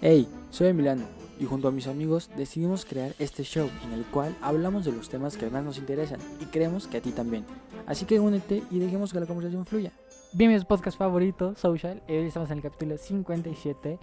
[0.00, 1.02] Hey, soy Emiliano
[1.40, 5.08] y junto a mis amigos decidimos crear este show en el cual hablamos de los
[5.08, 7.44] temas que más nos interesan y creemos que a ti también.
[7.84, 9.90] Así que únete y dejemos que la conversación fluya.
[10.32, 12.00] Bienvenidos a podcast favorito, Social.
[12.08, 13.98] Hoy estamos en el capítulo 57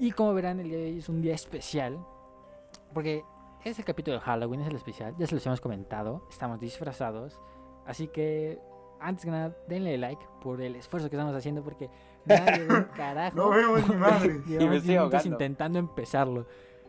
[0.00, 1.96] y como verán el día de hoy es un día especial
[2.92, 3.22] porque
[3.64, 7.38] es el capítulo de Halloween, es el especial, ya se los hemos comentado, estamos disfrazados,
[7.86, 8.58] así que
[9.00, 11.88] antes que nada denle like por el esfuerzo que estamos haciendo porque
[12.26, 13.36] nadie ve un carajo.
[13.36, 14.40] No vemos ni madre.
[14.46, 16.46] Llevamos me 10 estoy intentando empezarlo.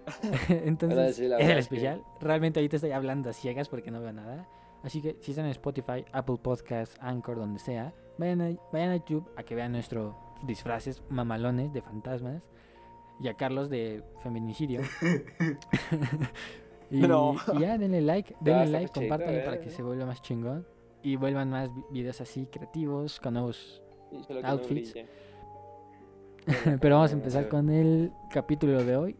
[0.49, 2.03] Entonces, es el verdad es que- especial.
[2.21, 4.47] Realmente ahorita estoy hablando a ciegas porque no veo nada.
[4.83, 8.95] Así que si están en Spotify, Apple Podcasts, Anchor, donde sea, vayan a, vayan a
[8.97, 12.43] YouTube a que vean nuestros disfraces mamalones de fantasmas
[13.19, 14.81] y a Carlos de feminicidio.
[16.89, 17.35] y, No.
[17.53, 19.71] y ya, denle like, denle like, compártanlo eh, para que eh.
[19.71, 20.65] se vuelva más chingón
[21.03, 24.93] y vuelvan más vi- videos así creativos con nuevos no Outfits.
[26.81, 29.15] Pero vamos a empezar con el capítulo de hoy.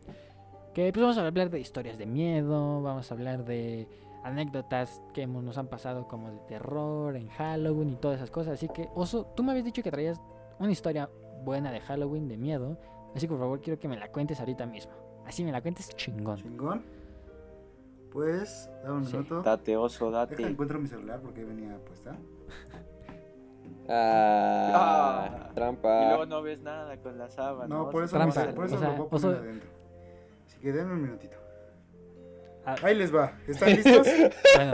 [0.74, 3.88] Que pues vamos a hablar de historias de miedo, vamos a hablar de
[4.24, 8.54] anécdotas que hemos- nos han pasado como de terror en Halloween y todas esas cosas.
[8.54, 10.22] Así que, Oso, tú me habías dicho que traías
[10.60, 11.10] una historia
[11.44, 12.78] buena de Halloween, de miedo.
[13.16, 14.94] Así que por favor quiero que me la cuentes ahorita mismo.
[15.26, 16.38] Así me la cuentes chingón.
[16.38, 16.84] Chingón.
[18.12, 19.14] Pues, dame un Sí.
[19.18, 19.42] minuto.
[19.42, 20.44] Date, oso, Deja date.
[20.48, 22.16] encuentro mi celular porque venía puesta.
[23.90, 25.48] Ah, Ah.
[25.52, 26.08] Y trampa.
[26.10, 27.74] luego no ves nada con la sábana.
[27.74, 29.70] No, por eso, Trampa, no por eso o sea, lo voy a poner oso- adentro.
[30.46, 31.38] Así que denme un minutito.
[32.66, 33.32] Ah, Ahí les va.
[33.48, 34.06] ¿Están listos?
[34.58, 34.74] bueno,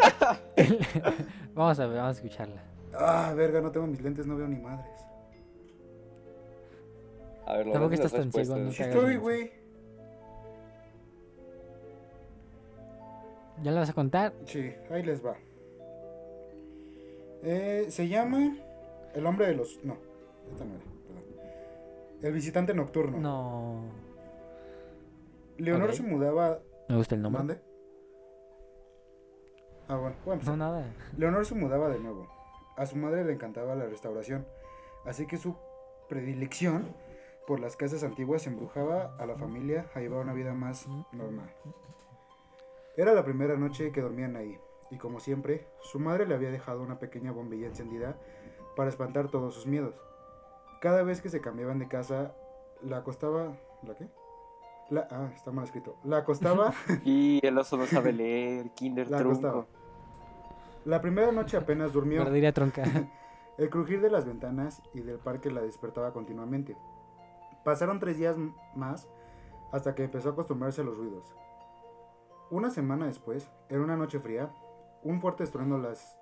[1.53, 2.63] vamos a ver, vamos a escucharla.
[2.97, 5.05] ah, verga, no tengo mis lentes, no veo ni madres.
[7.45, 8.55] A ver, lo Tampoco estás tan ciego.
[8.55, 8.69] ¿no?
[8.69, 9.51] Estoy, güey.
[13.63, 14.33] ¿Ya la vas a contar?
[14.45, 15.37] Sí, ahí les va.
[17.43, 18.57] Eh, se llama
[19.13, 19.83] El hombre de los...
[19.85, 19.97] No,
[20.51, 21.23] esta no era, perdón.
[22.21, 23.17] El visitante nocturno.
[23.19, 23.83] No.
[25.57, 26.59] Leonor se mudaba...
[26.89, 27.39] Me gusta el nombre.
[27.39, 27.61] ¿Mande?
[29.87, 30.57] Ah, bueno, voy a empezar.
[30.57, 30.85] No, nada.
[31.17, 32.27] Leonor se mudaba de nuevo.
[32.75, 34.45] A su madre le encantaba la restauración,
[35.05, 35.55] así que su
[36.09, 36.87] predilección
[37.47, 41.49] por las casas antiguas embrujaba a la familia a llevar una vida más normal.
[42.95, 44.59] Era la primera noche que dormían ahí,
[44.91, 48.17] y como siempre, su madre le había dejado una pequeña bombilla encendida
[48.75, 49.95] para espantar todos sus miedos.
[50.79, 52.35] Cada vez que se cambiaban de casa,
[52.81, 53.57] la acostaba...
[53.81, 54.07] ¿La qué?
[54.89, 55.97] La, ah, está mal escrito.
[56.03, 56.73] La acostaba
[57.03, 59.65] Y el oso no sabe leer, Kinder La acostaba.
[60.85, 62.21] La primera noche apenas durmió.
[62.21, 62.83] Guardería tronca.
[63.57, 66.75] El crujir de las ventanas y del parque la despertaba continuamente.
[67.63, 68.35] Pasaron tres días
[68.75, 69.07] más
[69.71, 71.33] hasta que empezó a acostumbrarse a los ruidos.
[72.53, 74.53] Una semana después, en una noche fría,
[75.01, 76.19] un fuerte estruendo las,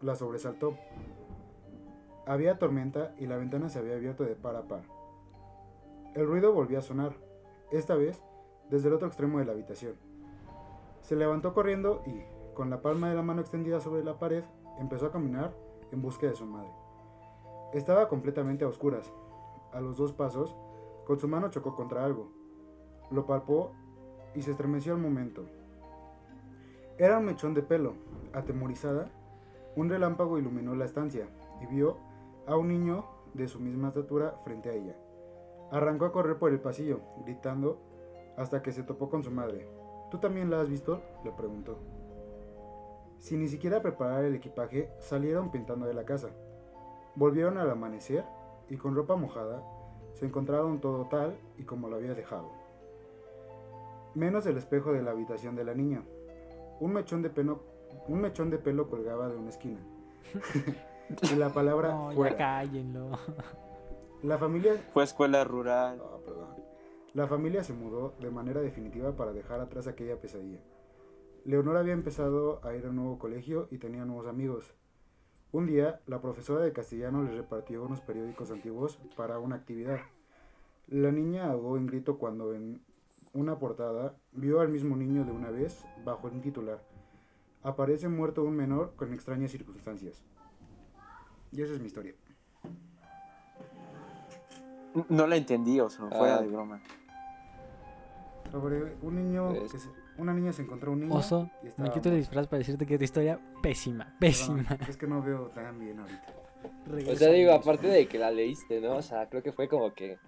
[0.00, 0.76] la sobresaltó.
[2.24, 4.82] Había tormenta y la ventana se había abierto de par a par.
[6.14, 7.14] El ruido volvió a sonar,
[7.72, 8.22] esta vez
[8.70, 9.96] desde el otro extremo de la habitación.
[11.00, 12.22] Se levantó corriendo y,
[12.54, 14.44] con la palma de la mano extendida sobre la pared,
[14.78, 15.52] empezó a caminar
[15.90, 16.70] en busca de su madre.
[17.72, 19.12] Estaba completamente a oscuras.
[19.72, 20.54] A los dos pasos,
[21.06, 22.30] con su mano chocó contra algo.
[23.10, 23.72] Lo palpó
[24.36, 25.44] y se estremeció al momento.
[27.02, 27.94] Era un mechón de pelo.
[28.32, 29.10] Atemorizada,
[29.74, 31.26] un relámpago iluminó la estancia
[31.60, 31.96] y vio
[32.46, 33.04] a un niño
[33.34, 34.94] de su misma estatura frente a ella.
[35.72, 37.80] Arrancó a correr por el pasillo, gritando,
[38.36, 39.68] hasta que se topó con su madre.
[40.12, 41.02] ¿Tú también la has visto?
[41.24, 41.76] le preguntó.
[43.18, 46.28] Sin ni siquiera preparar el equipaje, salieron pintando de la casa.
[47.16, 48.24] Volvieron al amanecer
[48.70, 49.60] y con ropa mojada
[50.12, 52.52] se encontraron todo tal y como lo había dejado.
[54.14, 56.04] Menos el espejo de la habitación de la niña.
[56.82, 57.62] Un mechón de pelo,
[58.08, 59.78] un mechón de pelo colgaba de una esquina.
[61.32, 63.10] y la palabra No, ya cállenlo.
[64.24, 66.02] La familia Fue a escuela rural.
[66.24, 66.56] Perdón.
[67.14, 70.58] La familia se mudó de manera definitiva para dejar atrás aquella pesadilla.
[71.44, 74.74] Leonor había empezado a ir a un nuevo colegio y tenía nuevos amigos.
[75.52, 80.00] Un día, la profesora de castellano les repartió unos periódicos antiguos para una actividad.
[80.88, 82.82] La niña ahogó en grito cuando en
[83.34, 86.80] una portada vio al mismo niño de una vez bajo un titular.
[87.62, 90.22] Aparece muerto un menor con extrañas circunstancias.
[91.52, 92.14] Y esa es mi historia.
[95.08, 96.42] No la entendí, oso, fuera Ah.
[96.42, 96.82] de broma.
[98.50, 99.88] Sobre un niño, que se-
[100.18, 101.14] una niña se encontró un niño.
[101.14, 104.64] Oso, y estaba me quito el disfraz para decirte que tu historia pésima, pésima.
[104.68, 106.26] Perdón, es que no veo tan bien ahorita.
[107.12, 108.96] O sea, digo, aparte de que la leíste, ¿no?
[108.96, 110.18] O sea, creo que fue como que.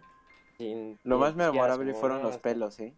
[0.59, 2.95] Sin- Lo más memorable como fueron los pelos, ¿eh?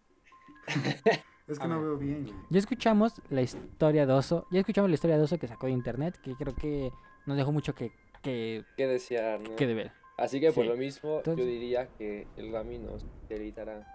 [1.49, 1.85] Es que A no ver.
[1.91, 2.35] veo bien, güey.
[2.51, 5.73] Ya escuchamos la historia de Oso, ya escuchamos la historia de Oso que sacó de
[5.73, 6.91] internet, que creo que
[7.25, 9.55] nos dejó mucho que, que, ¿Qué desear, no?
[9.55, 9.93] que deber.
[10.19, 10.71] Así que por Sí.
[10.71, 13.87] lo mismo, Entonces- yo diría que el Rami nos delitará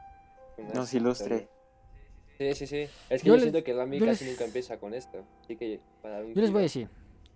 [0.73, 1.49] Nos ilustre.
[2.37, 2.87] Sí, sí, sí.
[3.09, 5.25] Es que Yo yo, les- siento que Rami yo casi les- nunca empieza con esto.
[5.43, 6.87] Así que para Yo les voy a decir,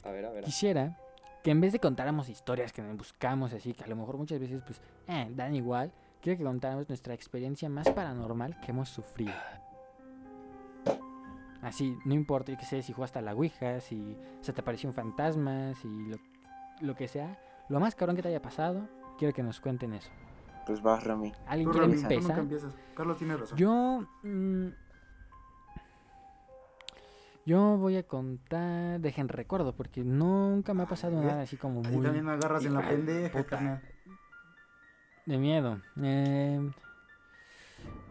[0.04, 0.44] A ver, a ver.
[0.46, 0.98] quisiera
[1.44, 4.62] que en vez de contáramos historias que buscamos así, que a lo mejor muchas veces
[4.66, 4.80] pues
[5.10, 5.92] eh, dan igual,
[6.26, 9.32] quiero que contáramos nuestra experiencia más paranormal que hemos sufrido.
[11.62, 14.90] Así, no importa, yo qué sé, si jugaste a la Ouija, si se te apareció
[14.90, 16.18] un fantasma, si lo,
[16.82, 17.40] lo que sea,
[17.70, 18.88] lo más cabrón que te haya pasado,
[19.20, 20.10] quiero que nos cuenten eso.
[20.66, 21.32] Pues vas, Rami.
[21.46, 22.40] ¿Alguien quiere Rami, empezar?
[22.40, 22.74] empiezas.
[22.96, 23.56] Carlos tiene razón.
[23.60, 24.08] Yo.
[24.24, 24.68] mm,
[27.46, 29.00] yo voy a contar.
[29.00, 32.04] Dejen recuerdo, porque nunca me ha pasado nada así como Ahí muy.
[32.04, 33.82] también me agarras en la pendeja.
[35.26, 35.82] De miedo.
[36.02, 36.60] Eh,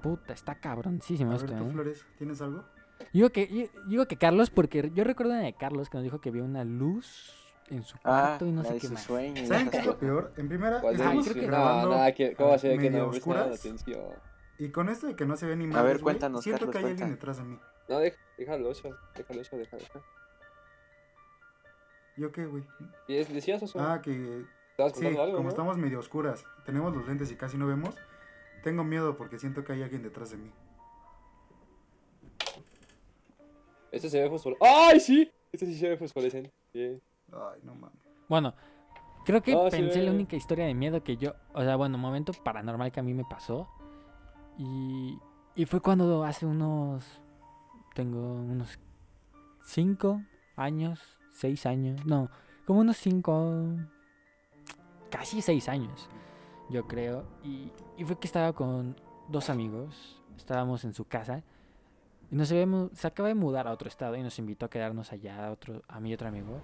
[0.02, 1.72] puta, está cabroncísimo A esto, ver, tú, ¿eh?
[1.72, 2.64] Flores, ¿tienes algo?
[3.12, 6.20] Digo que, yo- digo que Carlos, porque yo recuerdo una de Carlos que nos dijo
[6.20, 7.32] que vio una luz
[7.68, 8.00] en su Ah,
[8.38, 9.02] cuarto y no sé qué más.
[9.02, 9.40] sueños.
[9.40, 10.32] y ¿Saben qué es lo peor?
[10.36, 12.90] En primera, ¿Cuál estamos creo que no, grabando nada, que, ¿cómo va a ser que
[12.90, 13.64] medio no oscuras.
[14.58, 16.72] y con esto de que no se ve ni A madres, ver, cuéntanos, siento Carlos,
[16.72, 17.58] que hay alguien detrás de mí.
[17.88, 17.98] No,
[18.38, 20.02] déjalo eso, déjalo eso, déjalo eso.
[22.16, 22.64] ¿Yo qué, güey?
[23.08, 23.80] ¿Y es, decías eso?
[23.80, 24.46] Ah, que ¿Estabas
[24.94, 25.48] sí, algo, como no?
[25.48, 27.94] estamos medio oscuras, tenemos los lentes y casi no vemos,
[28.62, 30.50] tengo miedo porque siento que hay alguien detrás de mí.
[33.92, 34.68] Este se ve fosforescente.
[34.68, 35.30] ¡Ay, sí!
[35.52, 36.52] Este sí se ve fosforescente.
[36.72, 37.00] Bien.
[37.32, 37.96] Ay, no mames.
[38.28, 38.54] Bueno,
[39.24, 42.32] creo que sí, pensé la única historia de miedo que yo, o sea, bueno, momento
[42.32, 43.68] paranormal que a mí me pasó.
[44.58, 45.18] Y,
[45.54, 47.04] y fue cuando hace unos,
[47.94, 48.80] tengo unos
[49.62, 50.20] 5
[50.56, 51.00] años,
[51.34, 52.30] 6 años, no,
[52.66, 53.66] como unos 5,
[55.16, 56.08] casi 6 años,
[56.70, 57.24] yo creo.
[57.42, 58.96] Y, y fue que estaba con
[59.28, 61.42] dos amigos, estábamos en su casa.
[62.30, 65.12] Y nos habíamos, se acaba de mudar a otro estado y nos invitó a quedarnos
[65.12, 66.60] allá, otro, a mí y otro amigo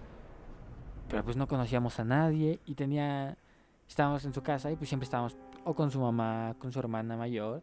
[1.11, 3.37] pero pues no conocíamos a nadie y tenía
[3.89, 7.17] estábamos en su casa y pues siempre estábamos o con su mamá, con su hermana
[7.17, 7.63] mayor,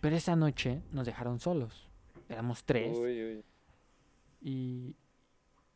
[0.00, 1.90] pero esa noche nos dejaron solos.
[2.28, 3.44] Éramos tres Uy, uy.
[4.40, 4.96] y,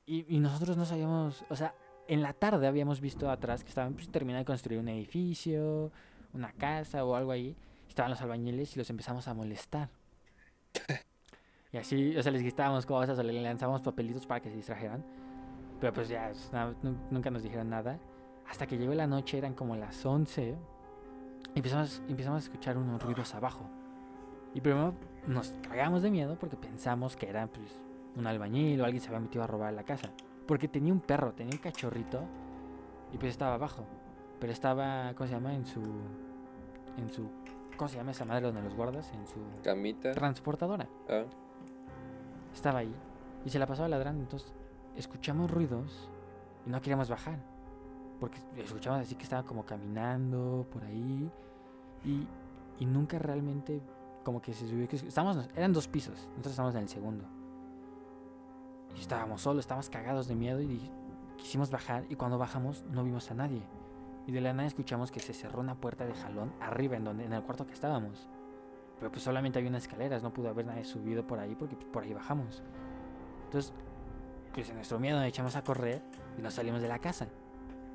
[0.06, 1.75] y y nosotros no sabíamos, o sea,
[2.08, 5.90] en la tarde habíamos visto atrás que estaban pues, terminando de construir un edificio,
[6.32, 7.56] una casa o algo ahí.
[7.88, 9.90] Estaban los albañiles y los empezamos a molestar.
[11.72, 15.04] Y así, o sea, les gritábamos cosas o les lanzábamos papelitos para que se distrajeran.
[15.80, 16.32] Pero pues ya,
[17.10, 17.98] nunca nos dijeron nada.
[18.48, 20.56] Hasta que llegó la noche, eran como las 11.
[21.54, 23.68] Y empezamos, empezamos a escuchar unos ruidos abajo.
[24.54, 24.94] Y primero
[25.26, 27.82] nos cagamos de miedo porque pensamos que era pues,
[28.14, 30.12] un albañil o alguien se había metido a robar la casa.
[30.46, 32.20] Porque tenía un perro, tenía un cachorrito
[33.12, 33.84] y pues estaba abajo.
[34.38, 35.54] Pero estaba, ¿cómo se llama?
[35.54, 35.81] En su...
[36.98, 37.28] En su...
[37.76, 39.10] ¿Cómo se llama esa madre donde los guardas?
[39.12, 40.12] En su Camita.
[40.12, 40.88] transportadora.
[41.08, 41.25] Ah.
[42.54, 42.94] Estaba ahí
[43.44, 44.22] y se la pasaba ladrando.
[44.22, 44.52] Entonces
[44.96, 46.08] escuchamos ruidos
[46.66, 47.38] y no queríamos bajar.
[48.20, 51.31] Porque escuchamos así que estaba como caminando por ahí
[52.02, 52.26] y,
[52.78, 53.82] y nunca realmente
[54.25, 54.88] como que se subió.
[54.88, 57.25] que Estábamos, eran dos pisos, nosotros estábamos en el segundo.
[58.98, 60.90] Estábamos solos, estábamos cagados de miedo y
[61.37, 63.62] quisimos bajar y cuando bajamos no vimos a nadie.
[64.26, 67.25] Y de la nada escuchamos que se cerró una puerta de jalón arriba en, donde,
[67.25, 68.28] en el cuarto que estábamos.
[68.98, 71.88] Pero pues solamente había unas escaleras, no pudo haber nadie subido por ahí porque pues,
[71.88, 72.62] por ahí bajamos.
[73.44, 73.72] Entonces,
[74.52, 76.02] pues en nuestro miedo nos echamos a correr
[76.38, 77.28] y nos salimos de la casa.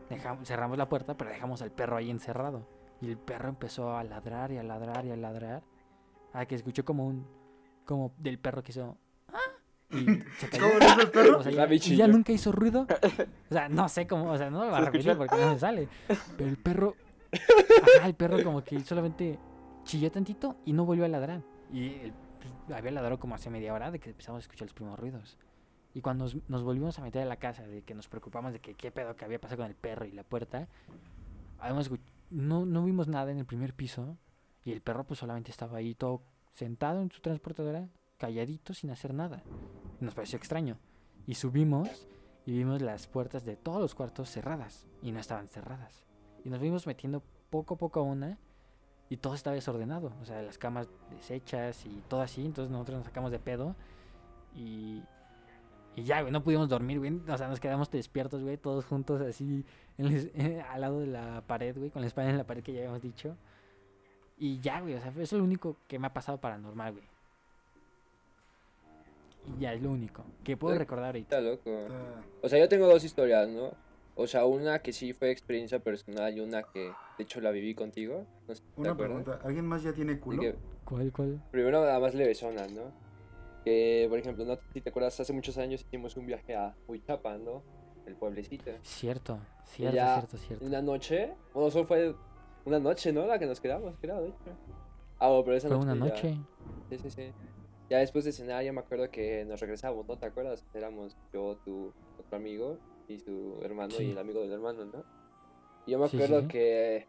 [0.10, 2.68] Dejamos, cerramos la puerta, pero dejamos al perro ahí encerrado.
[3.02, 5.64] Y el perro empezó a ladrar y a ladrar y a ladrar.
[6.34, 7.26] A que escuchó como un.
[7.84, 8.98] como del perro que hizo.
[9.92, 10.06] "Ah", Y
[10.40, 10.64] se cayó.
[10.70, 11.38] ¿Cómo hizo el perro?
[11.40, 12.88] O sea, ya, y ya nunca hizo ruido.
[13.50, 15.52] O sea, no sé cómo, o sea, no lo va a Se repetir porque no
[15.54, 15.88] me sale.
[16.38, 16.96] Pero el perro.
[17.98, 19.38] Ajá, el perro como que solamente
[19.84, 21.42] chilló tantito y no volvió a ladrar.
[21.72, 24.74] Y el- pues, había ladrado como hace media hora de que empezamos a escuchar los
[24.74, 25.38] primeros ruidos.
[25.94, 28.60] Y cuando nos, nos volvimos a meter a la casa, de que nos preocupamos de
[28.60, 30.68] que qué pedo que había pasado con el perro y la puerta,
[31.60, 31.92] habíamos
[32.30, 34.18] no, no vimos nada en el primer piso.
[34.64, 36.22] Y el perro pues solamente estaba ahí todo
[36.54, 37.90] sentado en su transportadora,
[38.22, 39.42] calladito, sin hacer nada.
[40.00, 40.78] Nos pareció extraño.
[41.26, 42.08] Y subimos
[42.46, 44.88] y vimos las puertas de todos los cuartos cerradas.
[45.02, 46.06] Y no estaban cerradas.
[46.46, 48.38] Y nos fuimos metiendo poco a poco a una.
[49.10, 50.14] Y todo estaba desordenado.
[50.22, 52.46] O sea, las camas deshechas y todo así.
[52.46, 53.76] Entonces nosotros nos sacamos de pedo.
[54.56, 55.02] Y,
[55.96, 57.20] y ya, güey, no pudimos dormir, güey.
[57.28, 59.66] O sea, nos quedamos despiertos, güey, todos juntos así
[59.98, 62.80] eh, al lado de la pared, güey, con la espalda en la pared que ya
[62.80, 63.36] habíamos dicho.
[64.38, 67.11] Y ya, güey, o sea, eso es lo único que me ha pasado paranormal, güey.
[69.46, 71.38] Y ya es lo único que puedo recordar ahorita.
[71.40, 71.70] Está loco.
[71.70, 73.72] Está- O sea, yo tengo dos historias, ¿no?
[74.16, 76.80] O sea, una que sí fue experiencia personal y una que
[77.18, 78.26] de hecho la viví contigo.
[78.48, 79.24] No sé si te Una acuerdas.
[79.24, 80.42] pregunta, ¿alguien más ya tiene culo?
[80.42, 80.56] que
[80.86, 81.42] ¿Cuál, cuál?
[81.52, 82.92] primero nada más levesonas, ¿no?
[83.64, 86.76] Que, por ejemplo, no sé si te acuerdas, hace muchos años hicimos un viaje a
[86.88, 87.64] Huichapa, ¿no?
[88.06, 88.72] El pueblecito.
[88.82, 90.66] Cierto, cierto, ya cierto, cierto.
[90.66, 92.16] Una noche, bueno, solo fue
[92.66, 93.26] una noche, ¿no?
[93.28, 94.58] La que nos quedamos, creo, de hecho.
[95.20, 96.38] Ah, bueno, pero esa Fue una ya- noche.
[96.90, 97.32] Sí, sí, sí.
[97.92, 100.18] Ya después de cenar, ya me acuerdo que nos regresamos, ¿no?
[100.18, 100.66] ¿Te acuerdas?
[100.74, 102.78] Éramos yo, tu otro amigo
[103.10, 104.04] y su hermano Sí.
[104.06, 105.04] y el amigo del hermano, ¿no?
[105.86, 106.48] Y yo me acuerdo sí, sí.
[106.48, 107.08] que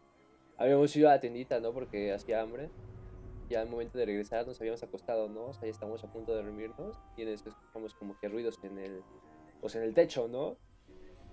[0.57, 1.71] habíamos ido a la tiendita, ¿no?
[1.73, 2.69] Porque hacía hambre.
[3.49, 5.45] Ya al momento de regresar nos habíamos acostado, ¿no?
[5.45, 8.59] O sea, ya estábamos a punto de dormirnos y en eso escuchamos como que ruidos
[8.63, 9.01] en el,
[9.61, 10.57] pues en el techo, ¿no?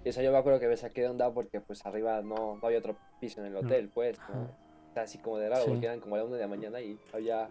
[0.04, 2.56] Y o sea, yo me acuerdo que me saqué de onda porque pues arriba no,
[2.56, 3.60] no había otro piso en el No.
[3.60, 4.48] hotel, pues, ¿no?
[4.88, 5.70] Está así como de raro Sí.
[5.70, 7.48] porque eran como a la una de la mañana y había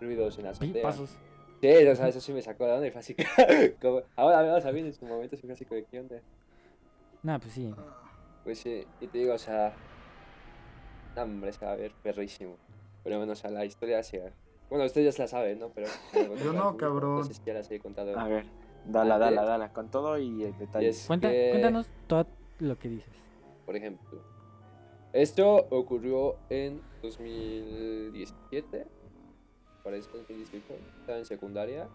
[0.00, 0.82] ruidos en la Oye, azotea.
[0.82, 1.18] pasos.
[1.64, 3.16] Sí, o sea, eso sí me sacó de onda y fue así
[3.80, 6.20] como, ahora vamos a ver en su momento, fue así como, ¿qué onda?
[7.22, 7.74] Nah, pues sí.
[8.44, 9.72] Pues sí, y te digo, o sea,
[11.16, 12.58] no, hombre, se va a ver perrísimo.
[13.02, 14.30] Pero bueno, o sea, la historia se...
[14.68, 15.70] Bueno, ustedes ya se la saben, ¿no?
[15.70, 15.86] Pero...
[16.44, 17.20] Yo no, cabrón.
[17.20, 18.18] No sé si ya las he contado.
[18.18, 18.44] A ver,
[18.84, 20.88] dala, dala, dala, con todo y el Y detalle.
[20.90, 22.26] es Cuenta, que, Cuéntanos todo
[22.58, 23.08] lo que dices.
[23.64, 24.20] por ejemplo,
[25.14, 28.86] esto ocurrió en 2017,
[29.84, 31.88] parece 2018, estaba en secundaria.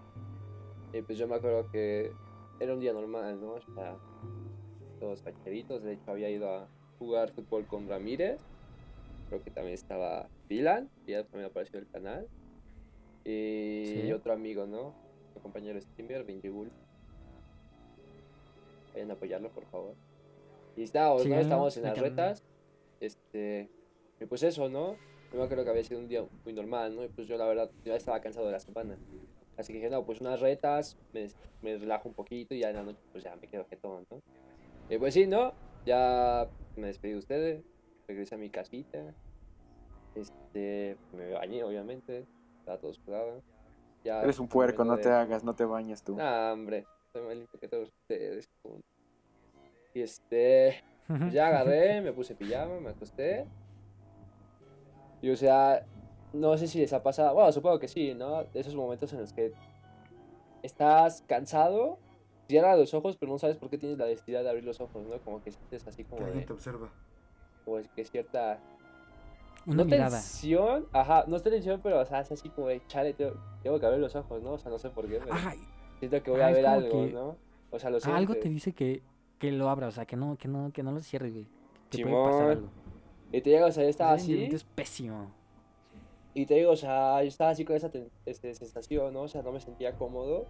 [0.93, 2.13] Y pues yo me acuerdo que
[2.59, 3.53] era un día normal, ¿no?
[3.53, 3.97] O sea,
[4.99, 6.69] todos facheritos, de hecho había ido a
[6.99, 8.39] jugar fútbol con Ramírez,
[9.27, 12.27] creo que también estaba Dylan, que ya también apareció en el canal,
[13.25, 14.11] y Sí.
[14.13, 14.93] otro amigo, ¿no?
[15.35, 16.71] Mi compañero streamer, Benjigul.
[18.93, 19.95] Vayan a apoyarlo, por favor.
[20.75, 21.23] Y estábamos, ¿no?
[21.23, 22.43] Síganlo, Estábamos en las retas,
[22.99, 23.69] este,
[24.19, 24.95] y pues eso, ¿no?
[25.31, 27.03] Yo me acuerdo que había sido un día muy normal, ¿no?
[27.03, 28.97] Y pues yo la verdad ya estaba cansado de la semana.
[29.57, 31.27] Así que dije, no, pues unas retas, me,
[31.61, 34.19] me relajo un poquito y ya en la noche pues ya me quedo jetón, ¿no?
[34.89, 35.53] Y pues sí, ¿no?
[35.85, 37.63] Ya me despedí de ustedes,
[38.07, 39.13] regresé a mi casita,
[40.15, 42.25] este, me bañé obviamente,
[42.59, 43.41] estaba todo sudado.
[44.03, 46.15] Ya, Eres un puerco, no momento te de- hagas, no te bañes tú.
[46.15, 48.45] Nah, hombre, soy más limpio que todos ustedes.
[49.93, 53.45] Y este, pues ya agarré, me puse pijama, me acosté.
[55.21, 55.85] Y o sea,
[56.33, 58.43] no sé si les ha pasado, bueno, supongo que sí, ¿no?
[58.45, 59.53] De esos momentos en los que
[60.63, 61.97] estás cansado,
[62.47, 65.05] cierras los ojos, pero no sabes por qué tienes la necesidad de abrir los ojos,
[65.05, 65.17] ¿no?
[65.19, 66.89] Como que sientes así Que como alguien de, te observa.
[67.65, 68.59] como que cierta...
[69.65, 70.17] Una no mirada.
[70.17, 73.79] tensión, ajá, no es tensión, pero o sea, es así como de, chale, tengo, tengo
[73.79, 74.53] que abrir los ojos, ¿no?
[74.53, 75.53] O sea, no sé por qué, pero Ajá,
[75.99, 77.35] siento que voy ah, a ver algo, que ¿no?
[77.69, 79.03] O sea, lo Ah, algo te dice que,
[79.37, 81.47] que lo abra, o sea, que no, que no, que no lo cierres, güey.
[81.89, 82.69] Te puede pasar algo.
[83.31, 85.31] Y te digo, o sea, yo estaba así, es pésimo.
[86.33, 87.91] y te digo, o sea, yo estaba así con esa
[88.25, 89.21] este, sensación, ¿no?
[89.23, 90.45] O sea, no me sentía cómodo,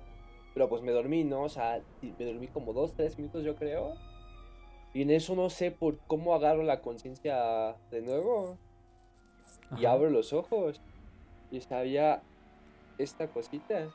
[0.53, 1.43] pero pues me dormí, ¿no?
[1.43, 3.93] O sea, me dormí como dos, tres minutos, yo creo.
[4.93, 8.57] Y en eso no sé por cómo agarro la conciencia de nuevo
[9.77, 10.81] y abro los ojos.
[11.51, 12.21] Y sabía
[12.98, 13.89] esta cosita.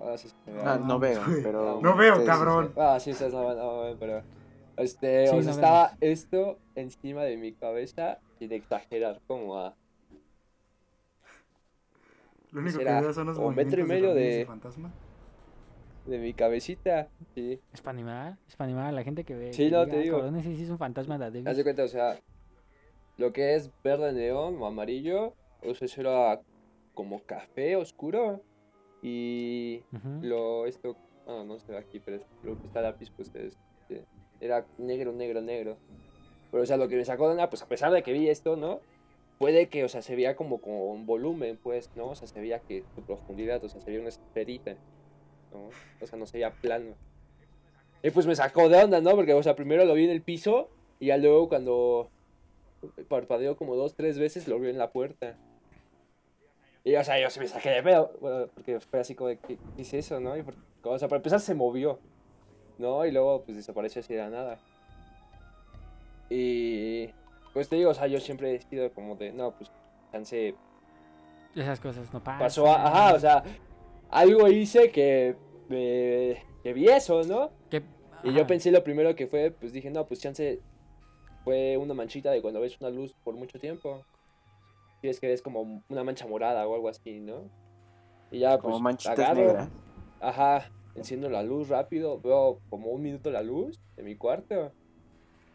[0.00, 0.78] Ah, sí, se me Ah, va.
[0.78, 1.80] no veo, pero.
[1.82, 2.30] No veo, sí, sí, sí.
[2.30, 2.72] cabrón.
[2.76, 4.22] Ah, sí, estás no, no, pero.
[4.82, 5.98] Este, Sí, o sea, no estaba vemos.
[6.00, 9.76] esto encima de mi cabeza sin exagerar, como a.
[12.52, 14.92] Lo único que veo son los como metro y medio de, de- fantasma.
[16.06, 17.08] de mi cabecita.
[17.34, 17.60] Sí.
[17.72, 19.52] Es para animar, es para animar a la gente que ve.
[19.52, 20.16] Sí, que no, diga, te "Ah, digo.
[20.18, 21.48] cabrón, ese sí es un fantasma de.
[21.48, 22.18] Haz de cuenta, o sea,
[23.18, 26.40] lo que es verde neón o amarillo, o sea, eso era
[26.94, 28.42] como café oscuro.
[29.02, 30.18] Y Ujú.
[30.22, 30.94] lo, esto,
[31.26, 33.56] ah, no ve aquí, pero es- lo que está lápiz, pues es,
[34.40, 35.76] era negro, negro, negro.
[36.50, 38.28] Pero, o sea, lo que me sacó de onda, pues a pesar de que vi
[38.28, 38.80] esto, ¿no?
[39.38, 42.08] Puede que, o sea, se veía como con volumen, pues, ¿no?
[42.08, 44.72] O sea, se veía que su profundidad, o sea, se veía una esferita,
[45.52, 45.70] ¿no?
[46.00, 46.94] O sea, no se veía plano.
[48.02, 49.14] Y pues me sacó de onda, ¿no?
[49.14, 50.68] Porque, o sea, primero lo vi en el piso
[50.98, 52.10] y ya luego cuando
[53.08, 55.36] parpadeó como dos, tres veces, lo vi en la puerta.
[56.84, 59.36] Y, o sea, yo se me saqué de pedo, bueno, porque fue así como de,
[59.36, 60.36] ¿qué, es eso, no?
[60.36, 60.44] Y
[60.82, 61.98] o sea, para empezar se movió,
[62.80, 63.04] ¿no?
[63.06, 64.58] Y luego, pues, desapareció así de la nada.
[66.28, 67.08] Y,
[67.52, 69.70] pues, te digo, o sea, yo siempre he sido como de, no, pues,
[70.12, 70.54] chance,
[71.54, 72.38] Esas cosas no pasan.
[72.40, 73.42] pasó, a- ajá, o sea,
[74.10, 75.36] algo hice que,
[75.68, 77.50] me- que vi eso, ¿no?
[77.68, 77.82] Que-
[78.22, 80.60] Y yo pensé lo primero que fue, pues dije, no, pues chance
[81.42, 84.04] fue una manchita de cuando ves una luz por mucho tiempo.
[85.02, 87.44] Y es que es como una mancha morada o algo así, ¿no?
[88.30, 89.68] Y ya, pues, Como manchitas negras.
[90.20, 94.72] Ajá, enciendo la luz rápido, veo como un minuto la luz de mi cuarto.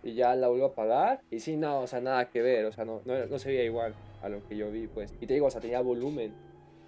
[0.03, 1.21] Y ya la vuelvo a apagar.
[1.31, 3.63] Y sí, no, o sea, nada que ver, o sea, no, no, no se veía
[3.63, 5.13] igual a lo que yo vi, pues.
[5.21, 6.33] Y te digo, o sea, tenía volumen.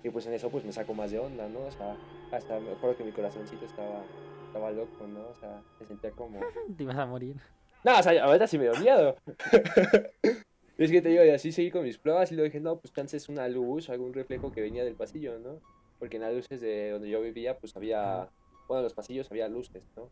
[0.03, 1.61] Y pues en eso, pues me saco más de onda, ¿no?
[1.61, 1.95] O sea,
[2.31, 4.03] hasta me acuerdo que mi corazoncito estaba,
[4.45, 5.29] estaba loco, ¿no?
[5.29, 6.39] O sea, me sentía como.
[6.77, 7.37] Te ibas a morir.
[7.83, 9.15] No, o sea, ahorita sí me dio miedo.
[10.77, 12.79] Y es que te digo, y así seguí con mis pruebas y luego dije, no,
[12.79, 15.61] pues chance es una luz o algún reflejo que venía del pasillo, ¿no?
[15.99, 18.29] Porque en las luces de donde yo vivía, pues había,
[18.67, 20.09] bueno, en los pasillos había luces, ¿no?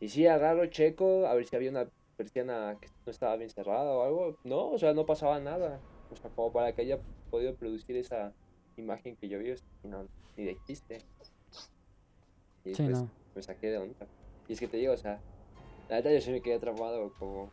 [0.00, 3.92] Y sí, agarro, checo, a ver si había una persiana que no estaba bien cerrada
[3.92, 4.36] o algo.
[4.44, 5.80] No, o sea, no pasaba nada.
[6.10, 6.98] O sea, como para que haya
[7.30, 8.32] podido producir esa
[8.76, 10.06] imagen que yo vi, o sea, no,
[10.36, 10.98] ni de chiste.
[12.64, 13.08] Y Sí, pues no.
[13.34, 14.06] me saqué de onda.
[14.48, 15.20] Y es que te digo, o sea,
[15.88, 17.50] la neta yo sí me quedé atrapado como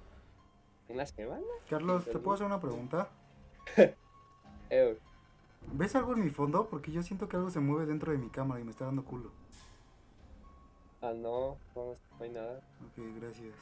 [0.88, 1.46] una semana.
[1.70, 3.10] Carlos, ¿te puedo hacer una pregunta?
[4.72, 5.00] Eh,
[5.74, 6.68] ¿Ves algo en mi fondo?
[6.70, 9.04] Porque yo siento que algo se mueve dentro de mi cámara y me está dando
[9.04, 9.32] culo.
[11.02, 12.58] Ah, no, no, no hay nada.
[12.86, 13.54] Ok, gracias.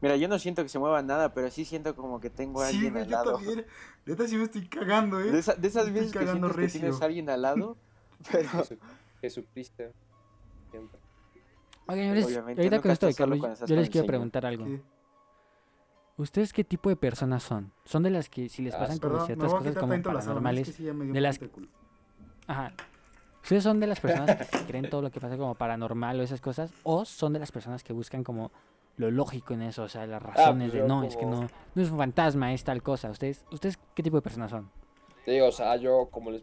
[0.00, 2.68] Mira, yo no siento que se mueva nada, pero sí siento como que tengo a
[2.68, 3.34] Sí, alguien güey, al yo lado.
[3.34, 3.66] también.
[4.06, 5.30] Neta sí me estoy cagando, ¿eh?
[5.30, 6.80] De, esa- de esas veces que sientes que recio.
[6.80, 7.76] tienes a alguien al lado,
[8.32, 8.78] pero Jesu-
[9.20, 9.84] Jesucristo.
[10.70, 10.98] Siempre.
[11.86, 14.64] Oigan, yo les- Obviamente, ahorita con esto de Carlos, yo les quiero preguntar algo.
[14.64, 14.80] ¿Qué?
[16.16, 17.72] ¿Ustedes qué tipo de personas son?
[17.84, 20.02] ¿Son de las que si les Ah, pasan como Perdón, me ciertas cosas como la
[20.02, 20.66] paranormales?
[20.68, 21.40] que sí ya me dio de las-.
[22.46, 22.72] Ajá.
[23.42, 26.22] ¿Ustedes son de las personas que se creen todo lo que pasa como paranormal o
[26.22, 26.72] esas cosas?
[26.82, 28.50] ¿O son de las personas que buscan como
[28.96, 29.82] lo lógico en eso?
[29.84, 32.64] O sea, las razones pues de no, es que no, no es un fantasma, es
[32.64, 33.10] tal cosa.
[33.10, 34.70] ¿Ustedes, ¿Ustedes qué tipo de personas son?
[35.24, 36.42] Te digo, o sea, yo como les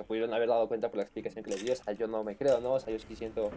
[0.00, 2.24] se pudieron haber dado cuenta por la explicación que les di, o sea, yo no
[2.24, 2.72] me creo, ¿no?
[2.72, 3.50] O sea, yo sí siento,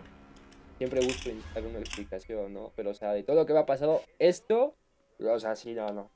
[0.77, 2.73] siempre busco intentar una explicación, ¿no?
[2.75, 4.75] Pero, o sea, de todo lo que me ha pasado, esto,
[5.19, 6.09] o sea, sí, no, no.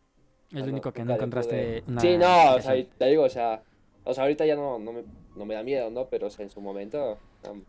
[0.50, 3.24] Es no, lo único que no encontraste pude- una Sí, no, o sea, te digo,
[3.24, 3.62] o sea,
[4.10, 5.04] o sea, ahorita ya no, no, me,
[5.36, 6.08] no me da miedo, ¿no?
[6.08, 7.62] Pero, o sea, en su momento, no,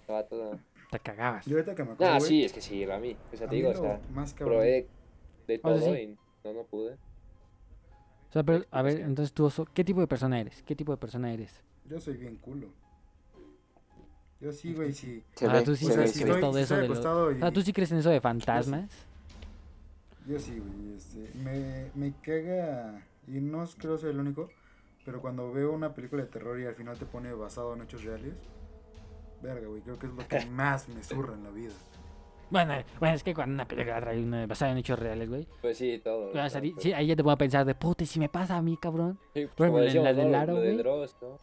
[0.00, 0.58] estaba todo...
[0.90, 1.44] Te cagabas.
[1.46, 3.50] Yo ahorita que me acuerdo, Ah, sí, es que sí, a mí, o sea, a
[3.50, 4.86] te digo, o lo sea, más cabrón- probé
[5.48, 6.00] de O sea, todo sí.
[6.02, 6.94] y no, no pude.
[6.94, 10.62] O sea, pero, a ver, entonces tú, Oso, ¿qué tipo de persona eres?
[10.62, 11.60] ¿Qué tipo de persona eres?
[11.86, 12.68] Yo soy bien culo.
[14.40, 15.22] Yo sí, güey, sí.
[15.42, 16.88] Ah, tú sí crees todo eso de
[17.38, 18.90] sea, ¿tú sí crees en eso de fantasmas?
[20.26, 24.50] Yo sí, güey, este, me, me caga, y no creo ser el único,
[25.06, 28.04] pero cuando veo una película de terror y al final te pone basado en hechos
[28.04, 28.34] reales,
[29.40, 31.72] verga, güey, creo que es lo que más me zurra en la vida.
[32.50, 35.48] Bueno, bueno, es que cuando una película trae una basada en hechos reales, güey.
[35.62, 36.30] Pues sí, todo.
[36.32, 38.76] pues- sí, ahí ya te puedo pensar de puta, ¿y si me pasa a mí,
[38.76, 39.18] cabrón?
[39.34, 40.78] Sí, Por como ejemplo, en decíamos, la del Lo- aro, lo de güey.
[40.78, 41.38] Dross, ¿no?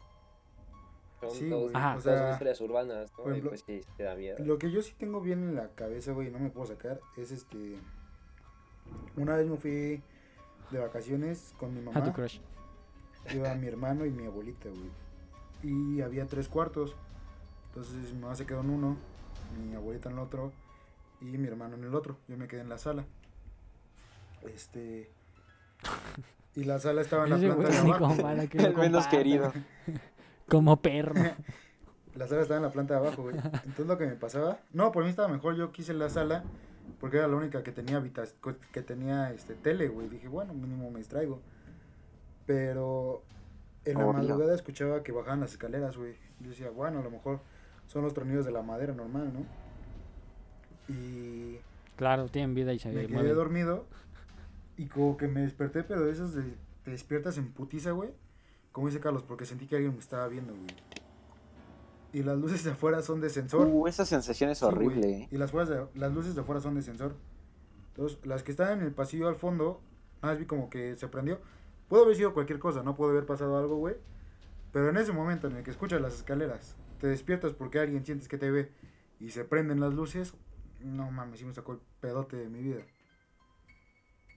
[1.21, 1.95] Son Sí, Ajá.
[1.97, 3.23] o sea, historias urbanas, ¿no?
[3.23, 4.37] por ejemplo, y pues sí, te da miedo.
[4.43, 6.99] lo que yo sí tengo bien en la cabeza, güey, y no me puedo sacar,
[7.15, 7.77] es este,
[9.15, 10.01] una vez me fui
[10.71, 12.39] de vacaciones con mi A tu mamá, crush.
[13.31, 14.91] Iba mi hermano y mi abuelita, güey,
[15.63, 16.95] y había tres cuartos,
[17.67, 18.97] entonces mi mamá se quedó en uno,
[19.65, 20.51] mi abuelita en el otro,
[21.21, 23.05] y mi hermano en el otro, yo me quedé en la sala,
[24.53, 25.09] este,
[26.55, 28.15] y la sala estaba en la planta de abajo.
[28.21, 29.51] para que El menos querido.
[30.47, 31.15] Como perro.
[32.15, 33.35] La sala estaba en la planta de abajo, güey.
[33.35, 36.43] Entonces lo que me pasaba, no, por mí estaba mejor, yo quise la sala
[36.99, 38.35] porque era la única que tenía habitas
[38.71, 40.09] que tenía este tele, güey.
[40.09, 41.41] Dije, bueno, mínimo me distraigo.
[42.45, 43.23] Pero
[43.85, 44.13] en la Obvio.
[44.23, 46.15] madrugada escuchaba que bajaban las escaleras, güey.
[46.39, 47.39] Yo decía, bueno, a lo mejor
[47.87, 49.45] son los tornillos de la madera normal, ¿no?
[50.93, 51.57] Y
[51.95, 53.35] Claro, tienen vida y se me quedé mueven.
[53.35, 53.85] dormido
[54.77, 56.43] y como que me desperté, pero de esos de
[56.83, 58.09] te despiertas en putiza, güey.
[58.71, 60.67] Como dice Carlos, porque sentí que alguien me estaba viendo, güey.
[62.11, 63.67] Y las luces de afuera son de sensor.
[63.67, 64.75] Uh, esa sensación es Sí, güey.
[64.75, 65.27] horrible, ¿eh?
[65.31, 67.15] Y las, fueras de- las luces de afuera son de sensor.
[67.95, 69.81] Entonces, las que están en el pasillo al fondo,
[70.21, 71.39] nada más vi como que se prendió.
[71.87, 73.95] Puede haber sido cualquier cosa, no puede haber pasado algo, güey.
[74.71, 78.27] Pero en ese momento en el que escuchas las escaleras, te despiertas porque alguien sientes
[78.27, 78.71] que te ve
[79.19, 80.33] y se prenden las luces,
[80.79, 82.83] no mames, sí me sacó el pedote de mi vida.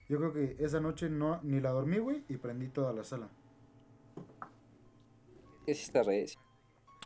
[0.07, 3.29] Yo creo que esa noche no ni la dormí, güey, y prendí toda la sala.
[5.65, 6.25] Que sí está re...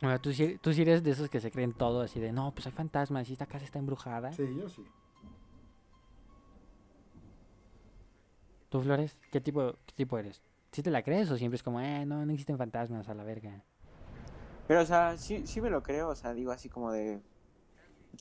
[0.02, 2.32] O sea, tú, sí, tú sí eres de esos que se creen todo así de,
[2.32, 4.32] no, pues hay fantasmas y esta casa está embrujada.
[4.32, 4.84] Sí, yo sí.
[8.72, 9.18] ¿Tú, Flores?
[9.30, 10.40] ¿Qué tipo, qué tipo eres?
[10.70, 13.22] ¿Sí te la crees o siempre es como, eh, no, no existen fantasmas a la
[13.22, 13.62] verga?
[14.66, 17.20] Pero, o sea, sí, sí me lo creo, o sea, digo así como de...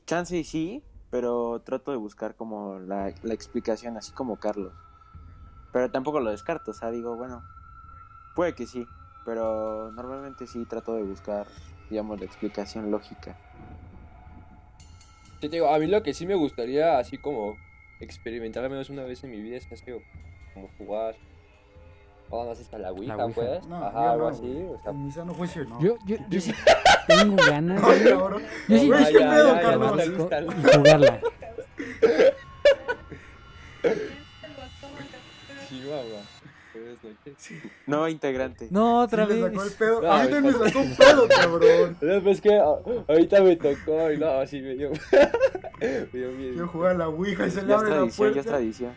[0.05, 4.73] Chance y sí, pero trato de buscar como la, la explicación, así como Carlos.
[5.71, 7.43] Pero tampoco lo descarto, o sea, digo, bueno,
[8.35, 8.85] puede que sí,
[9.23, 11.47] pero normalmente sí trato de buscar,
[11.89, 13.37] digamos, la explicación lógica.
[15.39, 17.55] Te digo, a mí lo que sí me gustaría, así como
[18.01, 19.83] experimentar al menos una vez en mi vida, es así
[20.53, 21.15] como jugar.
[22.33, 23.35] O no sé, hasta la Ouija, Ouija.
[23.35, 23.67] pues.
[23.67, 24.65] No, Ajá, algo no, así.
[24.69, 25.81] O sea, En mi sano juicio, no.
[25.81, 26.53] Yo, yo, yo sí
[27.07, 28.43] tengo ganas cabrón.
[28.69, 29.89] Yo sí, ¿qué sí pedo, de Carlos?
[29.97, 31.19] Tabasco Gusta, y jugarla.
[35.69, 36.21] Chihuahua.
[37.03, 37.51] Noches.
[37.87, 38.67] No, integrante.
[38.71, 39.43] No, Sí otra le vez.
[39.51, 40.01] sacó el pedo.
[40.01, 41.97] No, a mí me sacó un pedo, cabrón.
[41.99, 42.75] Pero pues que ah,
[43.07, 44.91] ahorita me tocó y no, así me dio.
[46.57, 48.57] Yo jugar a la Ouija y se le abre la tradición, ya es puerta.
[48.57, 48.93] tradición.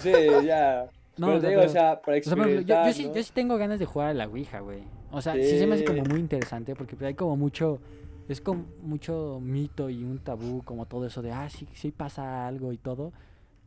[0.00, 0.12] Sí,
[0.44, 0.86] ya.
[1.16, 3.08] No, pero digo, pero- o sea, para O sea, por ejemplo, yo, experimentar, yo, sí,
[3.08, 3.14] ¿no?
[3.14, 4.82] yo sí tengo ganas de jugar a la Ouija, güey.
[5.10, 5.58] O sea, sí.
[5.58, 7.80] se me hace como muy interesante porque pues, hay como mucho...
[8.28, 12.46] Es como mucho mito y un tabú, como todo eso de, ah, sí, sí pasa
[12.46, 13.12] algo y todo.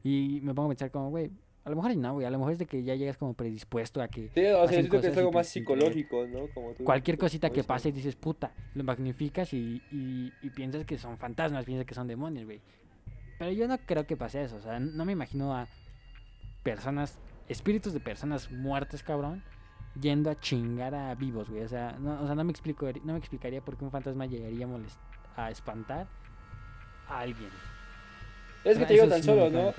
[0.06, 1.32] Y me pongo a pensar como, güey,
[1.65, 2.26] a lo mejor y no, güey.
[2.26, 4.65] A lo mejor es de que ya llegas como predispuesto a que Sí, o sea,
[4.65, 6.47] yo siento que es algo más psicológico, ¿no?
[6.54, 7.67] Como tú cualquier cosita que dices.
[7.67, 11.95] pase y dices, puta, lo magnificas y, y, y piensas que son fantasmas, piensas que
[11.95, 12.62] son demonios, güey.
[13.39, 15.67] Pero yo no creo que pase eso, o sea, no me imagino a
[16.63, 17.17] personas,
[17.49, 19.43] espíritus de personas muertas, cabrón,
[19.99, 21.63] yendo a chingar a vivos, güey.
[21.63, 24.26] O sea, no, o sea, no me explico, no me explicaría por qué un fantasma
[24.26, 24.99] llegaría a, molest-
[25.36, 26.08] a espantar
[27.08, 27.49] a alguien.
[28.63, 29.73] Es O que te digo tan solo, ¿no?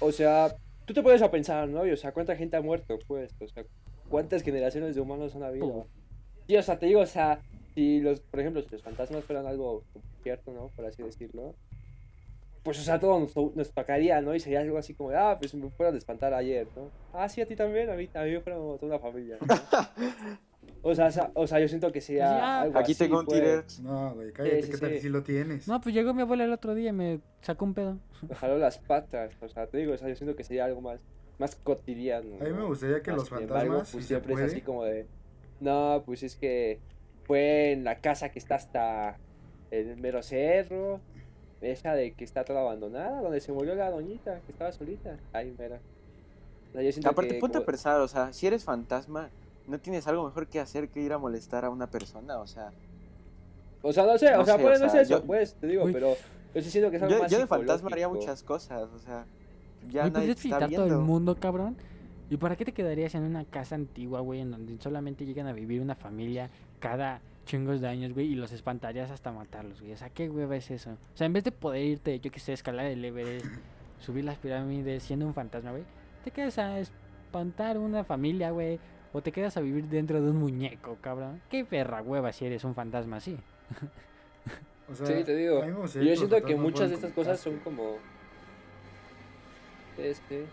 [0.00, 0.54] O sea,
[0.92, 1.80] tú te puedes a pensar, ¿no?
[1.80, 3.34] O sea, ¿cuánta gente ha muerto, pues?
[3.40, 3.64] O sea,
[4.10, 5.86] ¿cuántas generaciones de humanos han habido?
[6.46, 7.40] Sí, o sea, te digo, o sea,
[7.74, 9.84] si los, por ejemplo, si los fantasmas fueran algo
[10.22, 10.68] cierto, ¿no?
[10.76, 11.54] Por así decirlo.
[12.62, 14.34] Pues, o sea, todo nos, nos tocaría, ¿no?
[14.34, 16.90] Y sería algo así como, ah, pues me fueron a espantar ayer, ¿no?
[17.12, 19.38] Ah, sí, a ti también, a mí, a mí me fueron toda una familia.
[19.40, 19.46] ¿no?
[20.82, 23.26] o, sea, o sea, o sea, yo siento que ah, algo Aquí así, tengo un
[23.26, 23.40] pues.
[23.40, 23.80] T-Rex.
[23.80, 25.00] No, güey, cállate, sí, ¿qué tal sí.
[25.00, 25.68] sí lo tienes?
[25.68, 27.98] No, pues llegó mi abuela el otro día y me sacó un pedo.
[28.28, 30.80] Me jaló las patas, o sea, te digo, o sea, yo siento que sería algo
[30.80, 31.00] más,
[31.38, 32.36] más cotidiano.
[32.40, 34.60] A mí me gustaría que los sin fantasmas, embargo, si pues se siempre es así
[34.60, 35.06] como de,
[35.60, 36.80] no, pues es que
[37.24, 39.18] fue en la casa que está hasta
[39.70, 41.00] el mero cerro,
[41.60, 45.54] esa de que está toda abandonada, donde se murió la doñita, que estaba solita, ahí
[45.56, 45.80] mera.
[46.70, 49.30] O sea, yo siento Aparte, que ponte a como- pensar, o sea, si eres fantasma,
[49.66, 52.70] no tienes algo mejor que hacer que ir a molestar a una persona, o sea.
[53.82, 55.66] o sea, no sé, o sea, sé, puede o no sea, eso, yo- pues, te
[55.66, 55.92] digo, Uy.
[55.92, 56.14] pero
[56.54, 58.98] yo sí siento que es algo Yo, más yo de fantasma haría muchas cosas, o
[58.98, 59.24] sea.
[59.90, 61.00] Ya Güey, nadie te está visitar todo el viendo.
[61.04, 61.76] mundo, cabrón.
[62.30, 65.52] ¿Y para qué te quedarías en una casa antigua, güey, en donde solamente llegan a
[65.52, 66.48] vivir una familia
[66.78, 69.92] cada chingos de años, güey, y los espantarías hasta matarlos, güey?
[69.92, 70.90] O sea, ¿qué hueva es eso?
[70.92, 73.44] O sea, en vez de poder irte, yo que sé, escalar el Everest,
[73.98, 75.82] subir las pirámides siendo un fantasma, güey,
[76.24, 78.78] te quedas a espantar una familia, güey,
[79.12, 81.40] o te quedas a vivir dentro de un muñeco, cabrón.
[81.50, 83.36] ¿Qué perra hueva si eres un fantasma así?
[84.90, 85.64] O sea, Sí, te digo.
[85.64, 87.96] yo siento que muchas de estas cosas son como.
[89.96, 90.44] Este.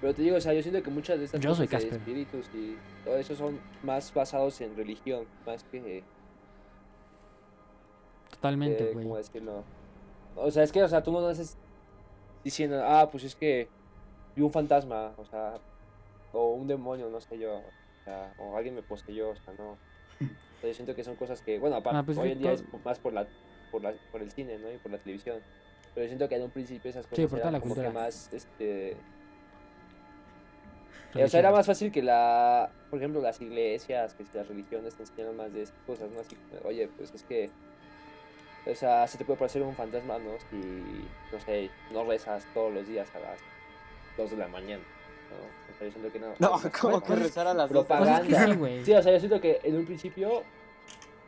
[0.00, 1.88] Pero te digo, o sea, yo siento que muchas de estas Yo soy cosas de
[1.88, 2.00] Casper.
[2.00, 6.04] espíritus y todo eso son más basados en religión, más que.
[8.30, 9.06] Totalmente, que, güey.
[10.36, 11.56] O sea, es que, o sea, tú no naces
[12.44, 13.68] diciendo, ah, pues es que
[14.36, 15.54] vi un fantasma, o sea,
[16.32, 17.62] o un demonio, no sé yo,
[18.04, 19.78] o sea, o alguien me poseyó, o sea, no.
[20.60, 22.62] Sea, yo siento que son cosas que, bueno, aparte, Ah, pues hoy en día es
[22.64, 23.26] todo- más por la,
[23.70, 24.70] por la, por el cine, ¿no?
[24.70, 25.40] Y por la televisión.
[25.94, 27.74] Pero yo siento que en un principio esas Sí, cosas por toda eran la como
[27.74, 28.96] que más, este...
[31.16, 35.04] O sea, era más fácil que la, por ejemplo, las iglesias, que las religiones te
[35.04, 36.18] enseñaron más de esas cosas, ¿no?
[36.20, 37.50] Así, oye, pues es que,
[38.66, 40.32] o sea, se te puede parecer un fantasma, ¿no?
[40.50, 40.56] Si,
[41.32, 43.38] no sé, no rezas todos los días a las
[44.16, 44.82] 2 de la mañana,
[45.30, 45.74] ¿no?
[45.74, 46.26] O sea, yo siento que no.
[46.38, 47.86] No, como como que rezar a las dos.
[47.86, 48.46] Pues es que propaganda.
[48.52, 48.84] sí, güey.
[48.84, 50.42] Sí, o sea, yo siento que en un principio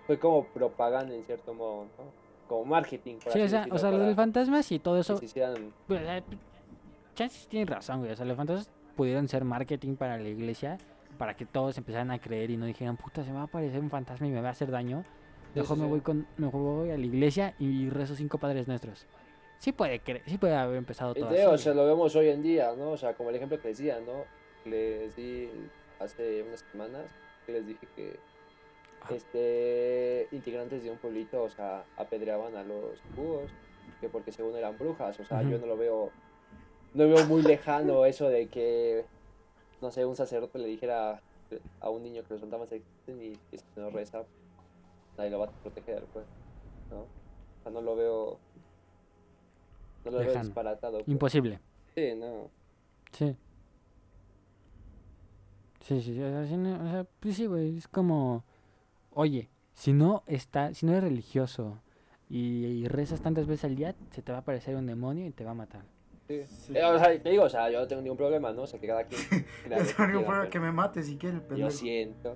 [0.07, 2.27] fue como propaganda en cierto modo, ¿no?
[2.49, 5.01] Como marketing, por Sí, así o sea, decirlo, o sea lo del fantasmas y todo
[5.01, 5.19] eso,
[5.89, 6.23] Pues, eh,
[7.15, 8.13] chances tienen razón, güey.
[8.13, 10.79] O sea, los fantasmas pudieron ser marketing para la iglesia
[11.19, 13.81] para que todos empezaran a creer y no dijeran, puta, se me va a aparecer
[13.81, 15.03] un fantasma y me va a hacer daño.
[15.55, 15.91] Sí, Mejor sí, me sí.
[15.91, 19.07] voy con, mejor voy a la iglesia y rezo cinco padres nuestros.
[19.59, 21.41] Sí puede sí puede haber empezado todo así.
[21.41, 22.91] o sea, lo vemos hoy en día, ¿no?
[22.91, 24.25] O sea, como el ejemplo que les decía, ¿no?
[24.71, 25.49] Les di
[25.99, 27.11] hace unas semanas,
[27.47, 28.19] que les dije que
[29.01, 29.15] Ajá.
[29.15, 33.51] este integrantes de un pueblito, o sea, apedreaban a los búhos,
[34.01, 36.11] que porque según eran brujas, o sea, yo no lo veo,
[36.95, 39.05] no veo muy lejano eso de que,
[39.81, 41.21] no sé, un sacerdote le dijera
[41.81, 44.25] a un niño que los fantasmas existen y que si no reza,
[45.17, 46.27] nadie lo va a proteger, pues,
[46.91, 47.01] ¿no?
[47.01, 48.39] O sea, no lo veo,
[50.11, 50.45] lo veo Lejano.
[50.45, 50.99] disparatado.
[50.99, 51.09] pues.
[51.09, 51.61] Imposible.
[51.95, 52.51] Sí, no.
[53.13, 53.37] Sí.
[55.81, 58.45] Sí, sí, o sea, sí, no- o sea, pues sí, güey, es como,
[59.15, 61.79] oye, si no está, si no eres religioso
[62.29, 65.31] y, y rezas tantas veces al día, se te va a aparecer un demonio y
[65.31, 65.83] te va a matar.
[66.27, 66.43] Sí.
[66.43, 66.77] Sí.
[66.77, 68.63] Eh, o sea, te digo, o sea, yo no tengo ningún problema, ¿no?
[68.63, 69.21] O sea, que cada quien...
[69.65, 72.35] crea lo Es que pero me mate si quiere el Yo siento.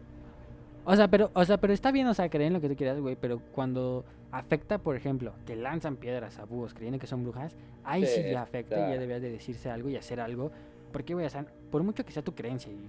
[0.84, 2.76] O sea, pero, o sea, pero está bien, o sea, creer en lo que tú
[2.76, 7.22] quieras, güey, pero cuando afecta, por ejemplo, que lanzan piedras a búhos creyendo que son
[7.22, 10.50] brujas, ahí sí, Sí, ya afecta y ya deberías de decirse algo y hacer algo,
[10.92, 12.88] porque, güey, o sea, por mucho que sea tu creencia y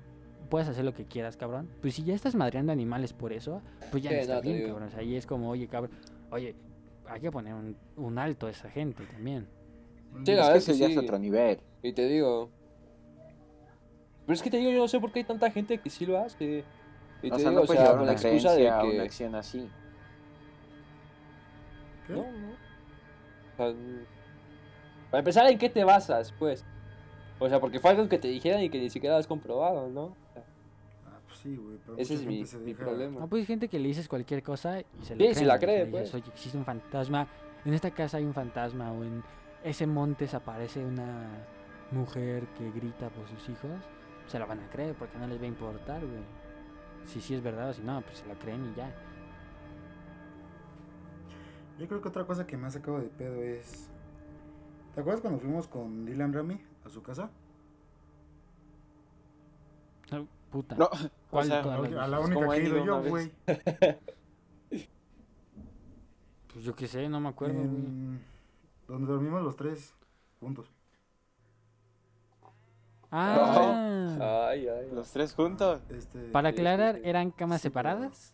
[0.50, 4.04] puedas hacer lo que quieras, cabrón, pues si ya estás madreando animales por eso, pues
[4.04, 5.92] ya Sí, no está no, bien, cabrón, o sea, ahí es como, oye, cabrón,
[6.32, 6.56] oye,
[7.08, 9.48] hay que poner un, un alto a esa gente también.
[10.26, 11.60] Sí, la Es verdad que es que eso ya es otro nivel.
[11.84, 12.50] Y te digo...
[14.26, 16.06] Pero es que te digo, yo no sé por qué hay tanta gente que sí
[16.06, 16.64] lo hace.
[17.22, 18.96] Y te O sea, digo, no o sea, llevar la una excusa de que...
[18.96, 19.70] una acción así.
[22.08, 22.14] ¿Qué?
[22.14, 22.50] No, no.
[22.52, 24.06] O sea, n-
[25.10, 26.64] para empezar, ¿en qué te basas, pues?
[27.40, 30.16] O sea, porque fue algo que te dijeran y que ni siquiera has comprobado, ¿no?
[31.06, 31.78] Ah, pues sí, güey.
[31.86, 33.20] pero ese es mi, mi problema.
[33.20, 35.36] No, pues hay gente que le dices cualquier cosa y se Sí, creen.
[35.36, 36.14] sí la güey, o sea, cree, dices, pues.
[36.16, 37.28] Oye, existe un fantasma,
[37.66, 39.24] en esta casa hay un fantasma o en
[39.64, 41.28] ese monte se aparece una
[41.92, 43.72] mujer que grita por sus hijos,
[44.28, 46.41] se la van a creer porque no les va a importar, güey.
[47.06, 48.94] Si sí es verdad o si no, pues se la creen y ya.
[51.80, 53.90] Yo creo que otra cosa que me ha sacado de pedo es.
[54.94, 57.30] ¿Te acuerdas cuando fuimos con Dylan Rami a su casa?
[60.12, 60.76] Ah, Puta.
[60.76, 60.90] No,
[61.32, 61.40] o.
[61.40, 63.32] A la única que he ido yo, güey.
[66.54, 67.68] Pues yo qué sé, no me acuerdo, güey.
[67.70, 68.22] En-
[68.88, 69.96] Donde dormimos los tres
[70.42, 70.70] juntos.
[73.12, 74.90] Ah, Ay, ay.
[74.94, 75.82] los tres juntos.
[75.90, 77.00] Este, para aclarar.
[77.04, 78.34] ¿eran camas Sí, separadas?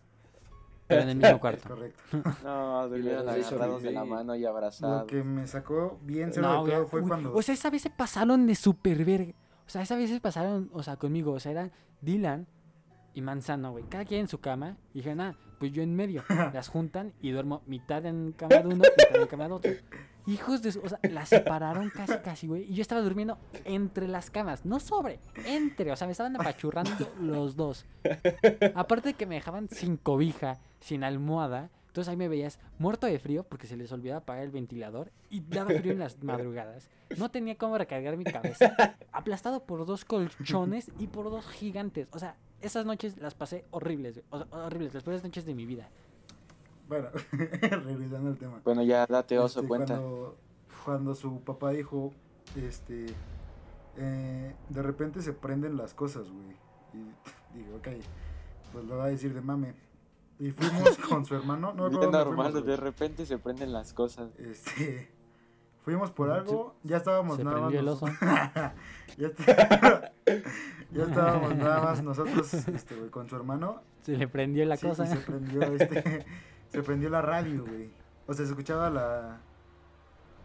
[0.87, 1.67] Pero en el mismo Es cuarto.
[1.69, 2.01] correcto.
[2.43, 5.03] No, durmieron agarrados de la mano y Lo abrazados.
[5.05, 7.33] que me sacó bien cero No, pedo fue uy, cuando.
[7.33, 9.33] O sea, esa vez se pasaron de super verga.
[9.65, 11.33] O sea, esa vez se pasaron, o sea, conmigo.
[11.33, 12.47] O sea, eran Dylan
[13.13, 13.83] y Manzano, güey.
[13.85, 14.77] Cada quien en su cama.
[14.93, 16.23] Y dijeron, ah, pues yo en medio.
[16.53, 19.71] Las juntan y duermo mitad en cama de uno, mitad en cama de otro.
[20.25, 20.81] Hijos de su...
[20.81, 22.63] O sea, las separaron casi, casi, güey.
[22.69, 24.65] Y yo estaba durmiendo entre las camas.
[24.65, 25.89] No sobre, entre.
[25.89, 27.85] O sea, me estaban apachurrando los dos.
[28.75, 31.69] Aparte de que me dejaban sin cobija, sin almohada.
[31.87, 35.39] Entonces ahí me veías muerto de frío porque se les olvidaba apagar el ventilador y
[35.39, 36.89] daba frío en las madrugadas.
[37.17, 38.97] No tenía cómo recargar mi cabeza.
[39.13, 42.09] Aplastado por dos colchones y por dos gigantes.
[42.11, 44.25] O sea, esas noches las pasé horribles, güey.
[44.29, 45.89] O sea, horribles, las peores noches de mi vida.
[46.87, 47.09] Bueno,
[47.61, 48.61] regresando al tema.
[48.63, 49.95] Bueno, ya date oso, Este, cuenta.
[49.95, 50.37] Cuando,
[50.85, 52.13] cuando su papá dijo,
[52.55, 53.07] este,
[53.97, 56.55] eh, de repente se prenden las cosas, güey.
[56.93, 57.87] Y digo, ok,
[58.71, 59.73] pues lo va a decir de mame.
[60.39, 64.29] Y fuimos con su hermano, no dónde normal, fuimos, de repente se prenden las cosas.
[64.37, 65.09] Este,
[65.83, 67.71] fuimos por algo, ya estábamos Se nada más.
[67.71, 68.13] prendió el nos- oso.
[69.17, 70.11] ya, está-
[70.91, 73.81] ya estábamos nada más nosotros, este, güey, con su hermano.
[74.01, 75.05] Se le prendió la Sí, cosa.
[75.05, 76.25] se prendió este,
[76.69, 77.89] se prendió la radio, güey.
[78.27, 79.39] O sea, se escuchaba la,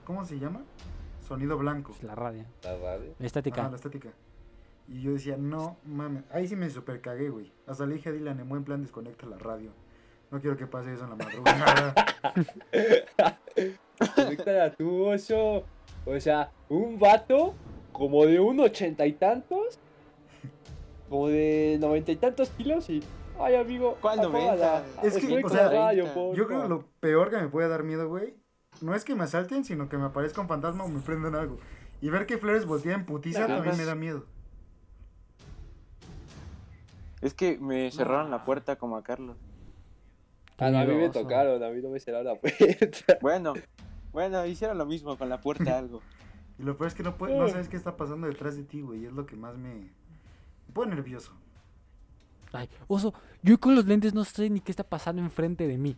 [0.04, 0.62] ¿cómo se llama?
[1.26, 1.94] Sonido blanco.
[2.02, 2.44] La radio.
[2.64, 3.14] La radio.
[3.18, 3.60] La estática.
[3.62, 4.08] Ajá, la estática.
[4.88, 6.24] Y yo decía, no mames.
[6.32, 7.52] Ahí sí me super cagué, güey.
[7.66, 9.70] Hasta le dije a Dylan, en buen plan, desconecta la radio.
[10.30, 11.94] No quiero que pase eso en la madrugada.
[14.16, 15.64] Conéctala tú, oso.
[16.04, 17.54] O sea, un vato
[17.92, 19.78] como de un ochenta y tantos,
[21.08, 23.02] como de noventa y tantos kilos y.
[23.38, 23.98] Ay, amigo.
[24.00, 24.20] ¿Cuál.
[24.20, 24.84] 90?
[25.02, 28.08] Es que, o sea, radio, yo creo que lo peor que me puede dar miedo,
[28.08, 28.34] güey,
[28.80, 31.58] no es que me asalten, sino que me aparezca un fantasma o me prendan algo.
[32.00, 34.24] Y ver que Flores voltea en putiza también me da miedo.
[37.20, 39.36] Es que me cerraron la puerta como a Carlos.
[40.58, 43.18] Ah, no, a mí me tocaron, a mí no me cerraron la puerta.
[43.20, 43.54] Bueno,
[44.12, 46.00] bueno, hicieron lo mismo con la puerta algo.
[46.58, 48.82] Y lo peor es que no, puede, no sabes qué está pasando detrás de ti,
[48.82, 49.02] güey.
[49.02, 49.90] y Es lo que más me,
[50.68, 51.32] me pone nervioso.
[52.52, 55.96] Ay, oso, yo con los lentes no sé ni qué está pasando enfrente de mí.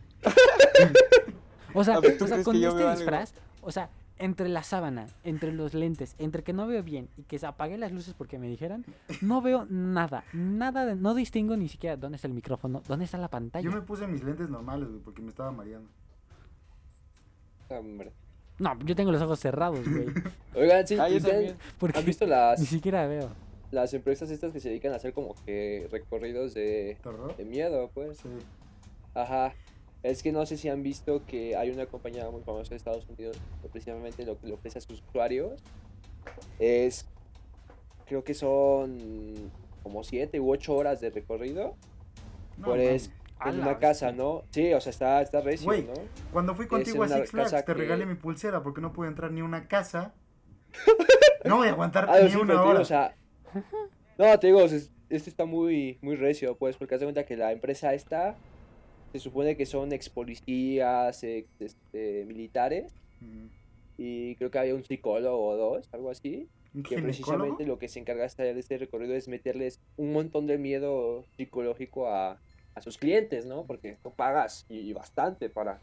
[1.73, 4.63] o sea, A ver, ¿tú o sea, crees con este disfraz, o sea, entre la
[4.63, 8.13] sábana, entre los lentes, entre que no veo bien y que se apague las luces
[8.17, 8.85] porque me dijeron,
[9.21, 13.17] no veo nada, nada, de- no distingo ni siquiera dónde está el micrófono, dónde está
[13.17, 13.65] la pantalla.
[13.65, 15.89] Yo me puse mis lentes normales, güey, porque me estaba mareando.
[17.69, 18.13] Hombre.
[18.59, 20.05] No, yo tengo los ojos cerrados, güey,
[20.55, 21.57] Oigan, sí, Ah, yo ¿ustedes también.
[21.77, 23.29] porque ¿han visto las, ni siquiera veo.
[23.71, 26.97] Las empresas estas que se dedican a hacer como que recorridos de,
[27.37, 28.17] de miedo, pues?
[28.19, 28.29] Sí.
[29.13, 29.53] Ajá.
[30.03, 33.07] Es que no sé si han visto que hay una compañía muy famosa de Estados
[33.09, 35.63] Unidos que precisamente lo que le ofrece a sus usuarios
[36.59, 37.07] es,
[38.05, 39.51] creo que son
[39.83, 41.75] como siete u ocho horas de recorrido
[42.57, 43.11] No, pues.
[43.39, 44.11] A en una casa.
[44.11, 44.43] ¿no?
[44.51, 45.93] Sí, o sea, está, está recio, ¿no?
[46.31, 49.07] Cuando fui contigo a Six Flags, casa te que- regalé mi pulsera porque no pude
[49.09, 50.13] entrar ni a una casa.
[51.43, 52.79] No voy a aguantar Ah, ni una hora.
[52.79, 53.15] o sea,
[54.17, 57.51] no, te digo, este está muy, muy recio, pues, porque haz de cuenta que la
[57.51, 58.35] empresa esta
[59.11, 63.47] se supone que son ex policías, ex este, militares, Mm.
[63.97, 67.87] y creo que había un psicólogo o dos, algo así, ¿Un que precisamente lo que
[67.87, 72.37] se encarga de hacer este recorrido es meterles un montón de miedo psicológico a,
[72.75, 73.63] a sus clientes, ¿no?
[73.63, 75.79] Porque tú pagas y, y bastante para,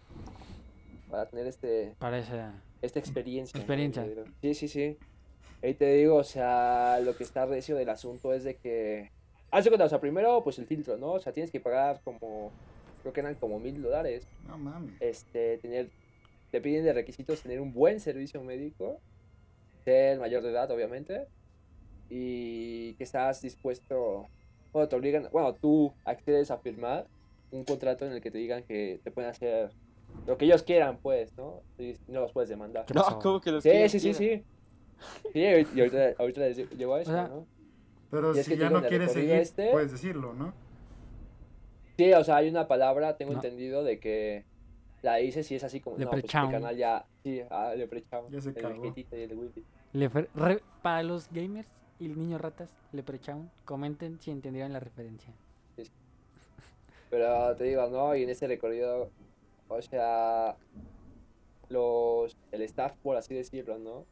[1.11, 2.53] para tener este, Para esa...
[2.83, 3.59] esta experiencia.
[3.59, 4.07] Experiencia.
[4.43, 4.99] Sí, sí, sí.
[5.63, 9.11] Ahí te digo, o sea, lo que está recio del asunto es de que...
[9.51, 11.13] Haz de cuenta, o sea, primero, pues el filtro, ¿no?
[11.13, 12.51] O sea, tienes que pagar como...
[13.03, 14.27] Creo que eran como mil dólares.
[14.49, 14.95] No mames.
[15.01, 15.89] Este, tener...
[16.51, 18.99] Te piden de requisitos tener un buen servicio médico.
[19.85, 21.27] Ser mayor de edad, obviamente.
[22.11, 24.27] Y que estás dispuesto...
[24.73, 25.29] Bueno, te obligan...
[25.31, 27.07] Bueno, tú accedes a firmar
[27.53, 29.71] un contrato en el que te digan que te pueden hacer
[30.27, 31.63] lo que ellos quieran, pues, ¿no?
[31.79, 32.87] Y no los puedes demandar.
[32.87, 34.45] ¿Qué No, como que los Sí, sí, sí, sí.
[35.33, 37.47] Sí, y ahorita, ahorita les llego a eso, sea, ¿no?
[38.11, 40.53] Pero si que ya digo, no quieres seguir, este- puedes decirlo, ¿no?
[41.97, 43.39] Sí, o sea, hay una palabra, tengo No.
[43.39, 44.45] entendido, de que
[45.03, 46.51] la dices y es así como, no, pues Leprechaun.
[46.51, 48.85] canal ya, sí, ah, Leprechaun, Ya se el cagó.
[48.97, 49.53] y el.
[49.95, 55.33] Lefer- re- para los gamers y niños ratas, Leprechaun, comenten si entendieron la referencia.
[57.11, 58.15] Pero te digo, ¿no?
[58.17, 59.11] Y en ese recorrido,
[59.69, 60.57] o sea,
[61.69, 64.07] los, el staff, por así decirlo, ¿no?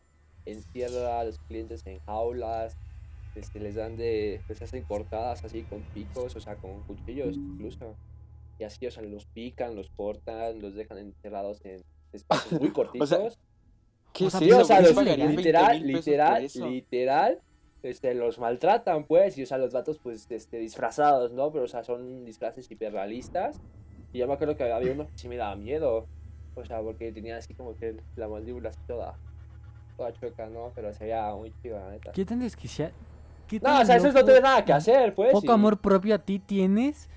[0.47, 2.77] Encierra a los clientes en jaulas,
[3.35, 7.97] este, les dan de, les hacen cortadas así con picos, o sea, con cuchillos incluso.
[8.59, 11.81] Y así, o sea, los pican, los cortan, los dejan encerrados en
[12.13, 13.39] espacios muy cortitos.
[14.13, 17.41] ¿Qué O sea, Sí, o sea, ¿Por qué los- pagarían 20 literal, literal, literal,
[17.83, 21.53] este, los maltratan, pues, y o sea, los vatos, pues, este, disfrazados, ¿no?
[21.53, 23.57] Pero, o sea, son disfraces hiperrealistas.
[24.13, 26.07] Y yo me acuerdo que había uno que sí me daba miedo.
[26.55, 29.17] O sea, porque tenía así como que la mandíbula así toda,
[30.01, 30.73] toda chueca, ¿no?
[30.75, 32.13] Pero se veía muy chido, la neta.
[32.13, 32.93] ¿Qué tan desquiciado?
[33.47, 35.33] ¿Qué No, o sea, eso no loco- tiene nada que hacer, pues.
[35.33, 37.09] Poco y- amor propio a ti tienes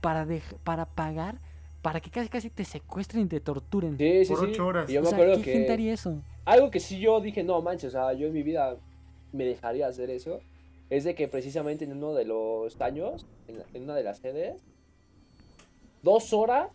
[0.00, 0.26] para,
[0.64, 1.38] para pagar,
[1.82, 3.98] para que casi casi te secuestren y te torturen.
[3.98, 4.52] Sí, sí, Por sí.
[4.52, 4.88] ocho horas.
[4.88, 5.52] Y yo o me sea, acuerdo ¿qué que...
[5.52, 6.22] gente haría eso?
[6.46, 8.76] Algo que sí yo dije, no manches, o sea, yo en mi vida
[9.32, 10.40] me dejaría hacer eso,
[10.88, 14.18] es de que precisamente en uno de los años, en, la- en una de las
[14.18, 14.62] sedes,
[16.02, 16.68] dos horas,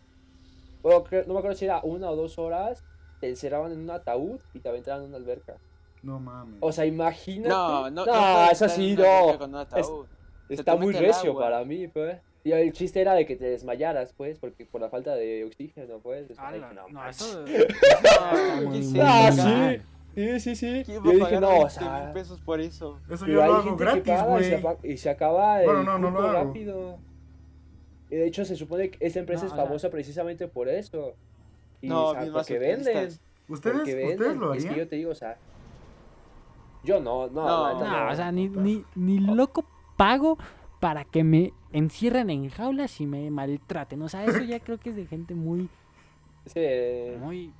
[0.82, 2.84] bueno, creo- no me acuerdo si era una o dos horas,
[3.20, 5.56] te encerraban en un ataúd y te aventaban en una alberca.
[6.02, 6.56] No mames.
[6.60, 7.48] O sea, imagínate.
[7.48, 9.38] No, no, no, eso sí, no.
[9.38, 10.06] con un ataúd.
[10.48, 11.42] Está muy recio agua.
[11.44, 12.18] para mí, pues.
[12.44, 15.98] Y el chiste era de que te desmayaras, pues, porque por la falta de oxígeno,
[15.98, 16.28] pues.
[16.38, 17.44] no, no, eso...
[17.44, 19.02] No.
[19.02, 19.32] Ah,
[20.14, 20.82] sí, sí, sí, sí.
[20.86, 23.00] ¿Quién Yo dije, no, o 20 sea, mil pesos por eso?
[23.10, 24.54] Eso yo lo hago gratis, y güey.
[24.54, 26.32] apa- y se acaba el Bueno, no, no hago.
[26.32, 26.98] rápido.
[28.10, 30.68] Y de hecho se supone que esta empresa No, es o sea- famosa precisamente por
[30.68, 31.14] eso.
[31.80, 33.08] Y, No, o sea, porque venden.
[33.48, 34.18] ¿Ustedes, porque venden.
[34.18, 34.84] ¿Ustedes lo Es que harían?
[34.84, 35.36] yo te digo, o sea,
[36.84, 37.74] yo no, no, No.
[37.80, 38.12] No, no.
[38.12, 39.64] o sea, ni, ni, ni loco
[39.96, 40.38] pago
[40.80, 44.00] para que me encierren en jaulas y me maltraten.
[44.02, 45.68] O sea, eso ya creo que es de gente muy,
[46.46, 46.60] Sí,
[47.18, 47.52] muy...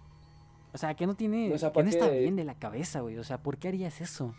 [0.72, 1.52] O sea, que no tiene...
[1.52, 3.18] O sea, que ¿por no está bien de la cabeza, güey.
[3.18, 4.34] O sea, ¿por qué harías eso?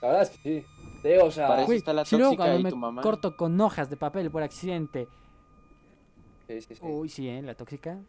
[0.00, 0.66] la verdad es que sí.
[1.02, 3.02] Te digo, o sea, Para eso está la si luego tóxica cuando me tu mamá.
[3.02, 5.06] corto con hojas de papel por accidente...
[6.48, 6.80] sí, sí, sí.
[6.82, 7.42] Uy, sí, ¿eh?
[7.42, 8.00] La tóxica.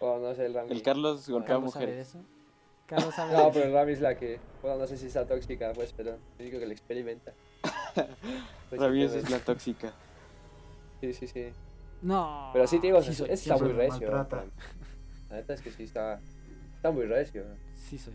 [0.00, 0.70] O no sé, el Rami.
[0.70, 2.08] El Carlos golpea de mujeres.
[2.08, 2.18] eso.
[2.86, 5.72] Carlos sabe No, pero el Rami es la que, bueno, no sé si está tóxica,
[5.74, 7.32] pues, pero digo que la experimenta.
[8.70, 9.92] Pues, pues, es la tóxica.
[11.00, 11.52] Sí, sí, sí.
[12.02, 12.50] No.
[12.52, 14.10] Pero sí te digo, sí soy, está muy recio.
[14.10, 14.46] maltrata.
[15.30, 16.20] La neta es que sí está,
[16.74, 17.44] está muy recio.
[17.76, 18.14] Sí soy.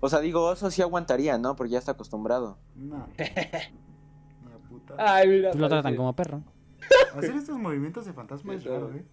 [0.00, 1.56] O sea, digo, oso sí aguantaría, ¿no?
[1.56, 2.56] Porque ya está acostumbrado.
[2.76, 3.08] No.
[4.44, 4.94] Una puta.
[4.96, 5.52] Ay, mira.
[5.54, 6.42] Lo tratan como perro.
[7.16, 9.04] Hacer estos movimientos de fantasma es raro, ¿eh?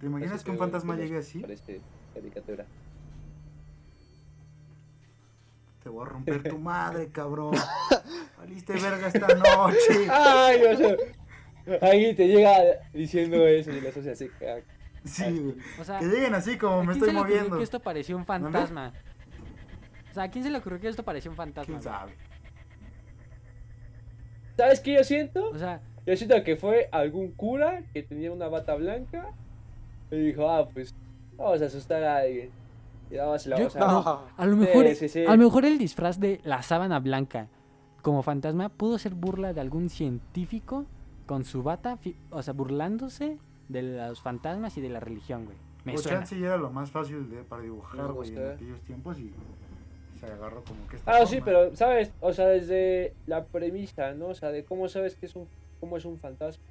[0.00, 1.38] ¿Te imaginas parece que un fantasma que los- llegue así?
[1.40, 1.80] Parece
[2.14, 2.66] caricatura.
[5.82, 7.54] Te voy a romper tu madre, cabrón.
[8.38, 10.08] Valiste verga esta noche.
[10.10, 10.96] Ay, o sea,
[11.82, 12.56] ahí te llega
[12.92, 14.30] diciendo eso y lo haces así.
[15.04, 15.56] Sí, güey.
[15.80, 17.58] O sea, Que lleguen así como ¿a me quién estoy se le ocurrió moviendo.
[17.58, 18.92] que esto parecía un fantasma?
[20.10, 21.66] O sea, ¿a quién se le ocurrió que esto parecía un fantasma?
[21.72, 22.12] ¿Quién sabe?
[24.56, 25.50] ¿Sabes qué yo siento?
[25.50, 29.28] O sea, Yo siento que fue algún cura que tenía una bata blanca
[30.10, 30.94] y dijo, ah, pues
[31.36, 32.50] vamos a asustar a alguien.
[33.10, 34.10] Y nada se la Yo- vamos a...
[34.10, 34.20] no.
[34.36, 35.24] a lo mejor, Sí, sí, sí.
[35.26, 37.48] a lo mejor el disfraz de la sábana blanca
[38.02, 40.84] como fantasma pudo ser burla de algún científico
[41.26, 41.98] con su bata,
[42.30, 43.38] o sea, burlándose
[43.68, 45.56] de los fantasmas y de la religión, güey.
[45.84, 46.18] Me O suena.
[46.18, 49.32] chance ya era lo más fácil de, para dibujar, güey, en aquellos tiempos y
[50.20, 52.12] se agarró como que esta Ah, sí, pero, ¿sabes?
[52.20, 54.28] O sea, desde la premisa, ¿no?
[54.28, 55.46] O sea, de cómo sabes que es un,
[55.80, 56.62] cómo es un fantasma.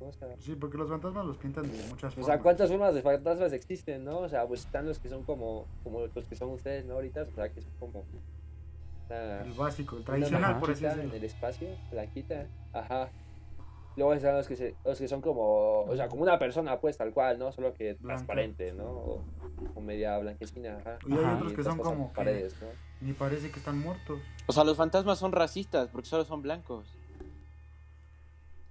[0.00, 0.08] ¿No?
[0.08, 2.26] O sea, Sí, porque los fantasmas los pintan de muchas o formas.
[2.26, 4.18] sea, ¿cuántas formas de fantasmas existen, no?
[4.20, 6.94] O sea, pues están los que son como, como los que son ustedes, ¿no?
[6.94, 8.04] Ahorita, o sea, que son como...
[9.08, 11.10] una- El básico, el tradicional, por así decirlo.
[11.10, 12.46] En el espacio, blanquita.
[12.72, 13.10] Ajá.
[13.96, 16.96] Luego están los que, se, los que son como, o sea, como una persona, pues,
[16.96, 17.50] tal cual, ¿no?
[17.52, 18.06] Solo que Blanca.
[18.06, 18.84] transparente, ¿no?
[18.84, 19.24] O,
[19.74, 20.96] o media blanquecina, ajá.
[21.06, 21.36] Y hay Ajá.
[21.36, 22.68] otros que son como que paredes, ¿no?
[23.00, 24.20] ni parece que están muertos.
[24.46, 26.96] O sea, los fantasmas son racistas porque solo son blancos.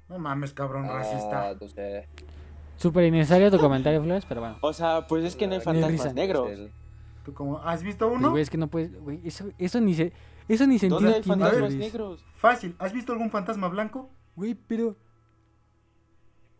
[0.09, 1.55] No mames, cabrón, Ah, racista.
[1.59, 2.07] no sé.
[2.77, 4.57] Súper innecesario tu comentario, Flores, pero bueno.
[4.61, 6.49] O sea, pues es que no hay Ni fantasmas negros.
[7.23, 8.31] ¿Tú como, ¿Has visto Pues, uno?
[8.31, 10.13] güey, es que no puedes, güey, eso, eso ni se,
[10.47, 12.25] eso ni sentido ¿Dónde hay tiene, fantasmas negros?
[12.35, 12.75] Fácil.
[12.79, 14.09] ¿Has visto algún fantasma blanco?
[14.35, 14.95] Güey, pero,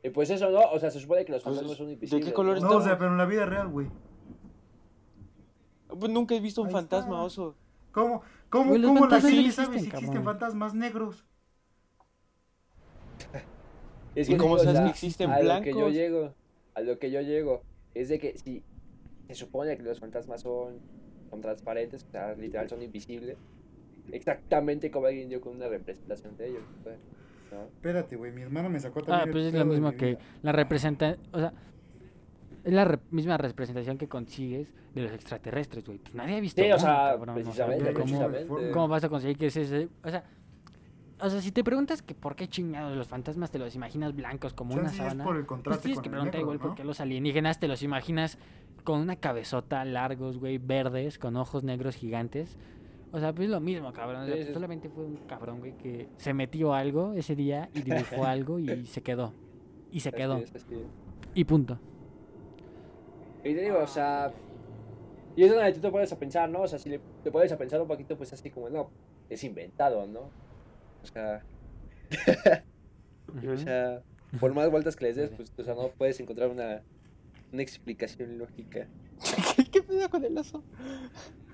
[0.04, 0.60] Y pues eso, ¿no?
[0.72, 2.34] O sea, se supone que los Pues, fantasmas son ¿de qué invisibles.
[2.34, 2.70] color ¿no?
[2.70, 3.88] No, o sea, pero en la vida real, güey.
[5.88, 7.24] Pues nunca he visto un Ahí fantasma, está.
[7.24, 7.56] oso.
[7.92, 10.24] ¿Cómo, cómo, Güey, cómo la gente sabe si existen cabrón.
[10.24, 11.26] fantasmas negros?
[14.16, 16.34] Es ¿Y cómo sabes que existen a lo que yo llego,
[16.74, 17.62] a lo que yo llego,
[17.94, 18.64] es de que si
[19.28, 20.80] se supone que los fantasmas son,
[21.30, 23.38] son transparentes, o sea, literal son invisibles,
[24.12, 26.98] exactamente como alguien dio con una representación de ellos, pues,
[27.52, 27.64] ¿no?
[27.66, 29.92] Espérate, güey, mi hermano me sacó también ah, el pues es pedo lo de mismo
[29.92, 30.20] mi que vida.
[30.42, 31.54] la representa, o sea,
[32.64, 36.00] Es la re- misma representación que consigues de los extraterrestres, güey.
[36.00, 38.72] Pues nadie ha visto Sí, o uno, sea, cabrón, precisamente, ¿cómo, precisamente.
[38.72, 40.24] ¿Cómo vas a conseguir que ese, ese- O sea,
[41.22, 44.54] o sea, si te preguntas que por qué chingados los fantasmas te los imaginas blancos
[44.54, 46.64] como una es sábana, por el pues tienes con que preguntar igual ¿no?
[46.64, 48.38] por qué los alienígenas te los imaginas
[48.84, 52.58] con una cabezota largos, güey, verdes, con ojos negros gigantes.
[53.12, 54.22] O sea, pues lo mismo, cabrón.
[54.22, 54.54] O sea, Sí, pues sí.
[54.54, 58.86] solamente fue un cabrón, güey, que se metió algo ese día y dibujó algo y
[58.86, 59.34] se quedó.
[59.92, 60.38] Y se Así quedó.
[60.38, 60.82] es, así es.
[61.34, 61.80] Y punto.
[63.44, 64.32] Y te digo, o sea.
[65.36, 66.62] Y es donde tú te pones a pensar, ¿no?
[66.62, 68.90] O sea, si le- te pones a pensar un poquito, pues así como, no,
[69.30, 70.30] es inventado, ¿no?
[71.04, 71.42] O sea,
[73.54, 74.02] o sea,
[74.40, 76.82] por más vueltas que les des, pues, o sea, no puedes encontrar una,
[77.52, 78.88] una explicación lógica.
[79.72, 80.64] ¿Qué, pedo con el oso?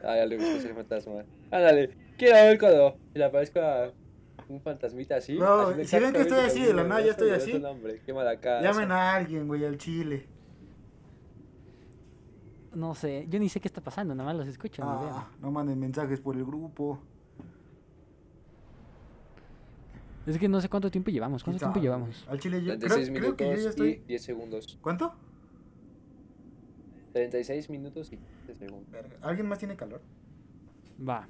[0.03, 1.25] Ah, ya le gusta ser fantasma.
[1.51, 3.93] Ándale, quiero ver cuando le aparezca a
[4.47, 5.37] un fantasmita así.
[5.37, 7.61] No, si ven que estoy así de la nada, ya estoy así.
[8.05, 8.61] qué mala casa.
[8.61, 10.27] Llamen a alguien, güey, al chile.
[12.73, 14.83] No sé, yo ni sé qué está pasando, nada más los escucho.
[14.85, 16.99] Ah, no manden mensajes por el grupo.
[20.25, 21.43] Es que no sé cuánto tiempo llevamos.
[21.43, 22.25] ¿Cuánto ¿Quién tiempo llevamos?
[22.27, 23.89] Al chile yo creo, 36 creo minutos que yo ya estoy.
[23.89, 24.79] y 10 segundos.
[24.81, 25.13] ¿Cuánto?
[27.13, 28.87] 36 minutos y 10 segundos.
[29.21, 30.01] ¿Alguien más tiene calor?
[31.07, 31.27] Va.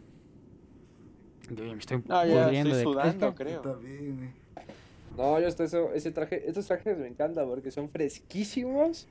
[1.52, 3.80] Yo me estoy No, ya pudriendo estoy sudando, creo.
[5.18, 9.08] No, yo esto, eso, ese traje, estos trajes me encantan porque son fresquísimos,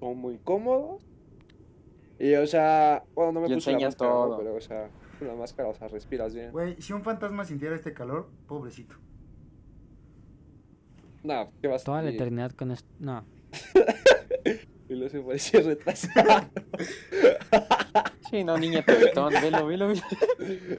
[0.00, 1.02] son muy cómodos.
[2.18, 4.38] Y o sea, bueno, no me Y puse la máscara, todo.
[4.38, 4.88] pero o sea,
[5.22, 6.50] con la máscara, o sea, respiras bien.
[6.50, 8.96] Güey, si un fantasma sintiera este calor, pobrecito.
[11.22, 12.88] No, ¿qué vas Toda la eternidad con esto.
[12.98, 13.24] No.
[14.88, 16.50] Y luego se parecía retrasado.
[18.28, 20.02] Sí, no, niña tebetón, velo, velo, velo.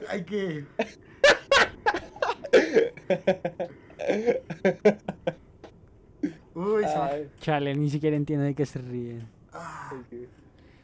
[0.08, 0.64] Hay que.
[6.54, 9.26] Uy, Ay, Chale, ni siquiera entiendo de qué se ríen.
[9.52, 10.28] Ah, qué-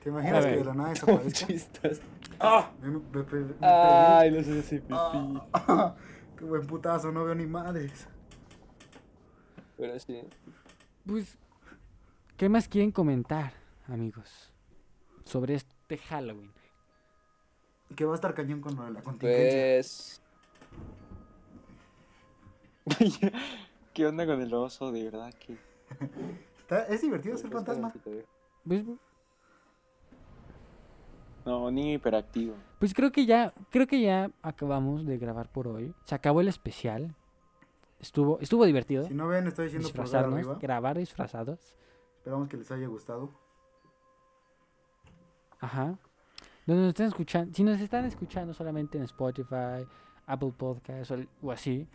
[0.02, 1.46] ¿Te imaginas que de la nada desaparezca?
[1.46, 2.00] chistas.
[2.38, 2.70] ¡Ah!
[2.80, 3.00] Me.
[3.60, 4.94] Ay, no sé si pipí.
[4.94, 5.94] Ah,
[6.38, 7.12] ¡Qué buen putazo!
[7.12, 8.08] No veo ni madres.
[9.76, 10.22] Pero sí.
[11.06, 11.36] Pues,
[12.38, 13.52] ¿qué más quieren comentar,
[13.88, 14.50] amigos?
[15.24, 16.52] Sobre este Halloween.
[17.94, 20.22] Que va a estar cañón con lo de la contingencia.
[22.84, 23.32] Pues.
[23.92, 24.90] ¿Qué onda con el oso?
[24.92, 25.58] De verdad que.
[26.88, 27.92] Es divertido ser pues, fantasma.
[28.64, 28.84] Pues,
[31.50, 32.54] No, niño hiperactivo.
[32.78, 35.92] pues creo que ya, creo que ya acabamos de grabar por hoy.
[36.04, 37.16] Se acabó el especial.
[37.98, 39.02] Estuvo, estuvo divertido.
[39.02, 40.58] Si no ven, estoy diciendo disfrazarnos, arriba.
[40.60, 41.74] grabar disfrazados.
[42.18, 43.30] Esperamos que les haya gustado.
[45.58, 45.98] Ajá.
[46.66, 49.84] Donde nos estén escuchando, si nos están escuchando solamente en Spotify,
[50.26, 51.88] Apple Podcasts o, o así,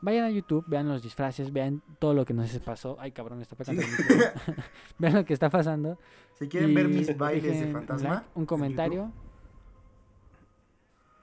[0.00, 2.96] vayan a YouTube, vean los disfraces, vean todo lo que nos pasó.
[3.00, 4.24] Ay, cabrón, está micrófono.
[4.98, 5.98] vean lo que está pasando.
[6.34, 9.12] Si quieren ver mis bailes de fantasma, like, un en comentario.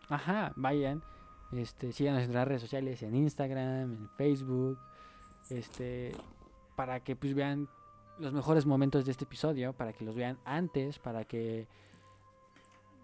[0.09, 1.01] Ajá, vayan.
[1.51, 4.77] Este, síganos en nuestras redes sociales, en Instagram, en Facebook,
[5.49, 6.13] este,
[6.75, 7.69] para que pues vean
[8.19, 11.67] los mejores momentos de este episodio, para que los vean antes, para que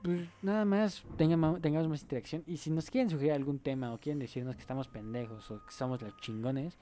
[0.03, 2.43] pues nada más tengamos, tengamos más interacción.
[2.47, 5.71] Y si nos quieren sugerir algún tema o quieren decirnos que estamos pendejos o que
[5.71, 6.77] somos los chingones,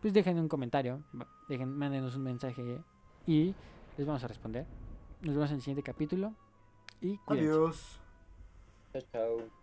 [0.00, 1.02] pues dejen un comentario,
[1.48, 2.80] dejen, mándenos un mensaje
[3.26, 3.54] y
[3.96, 4.66] les vamos a responder.
[5.22, 6.34] Nos vemos en el siguiente capítulo
[7.00, 7.50] y cuídense.
[7.50, 8.00] Adiós.
[8.92, 9.62] Chao, chao.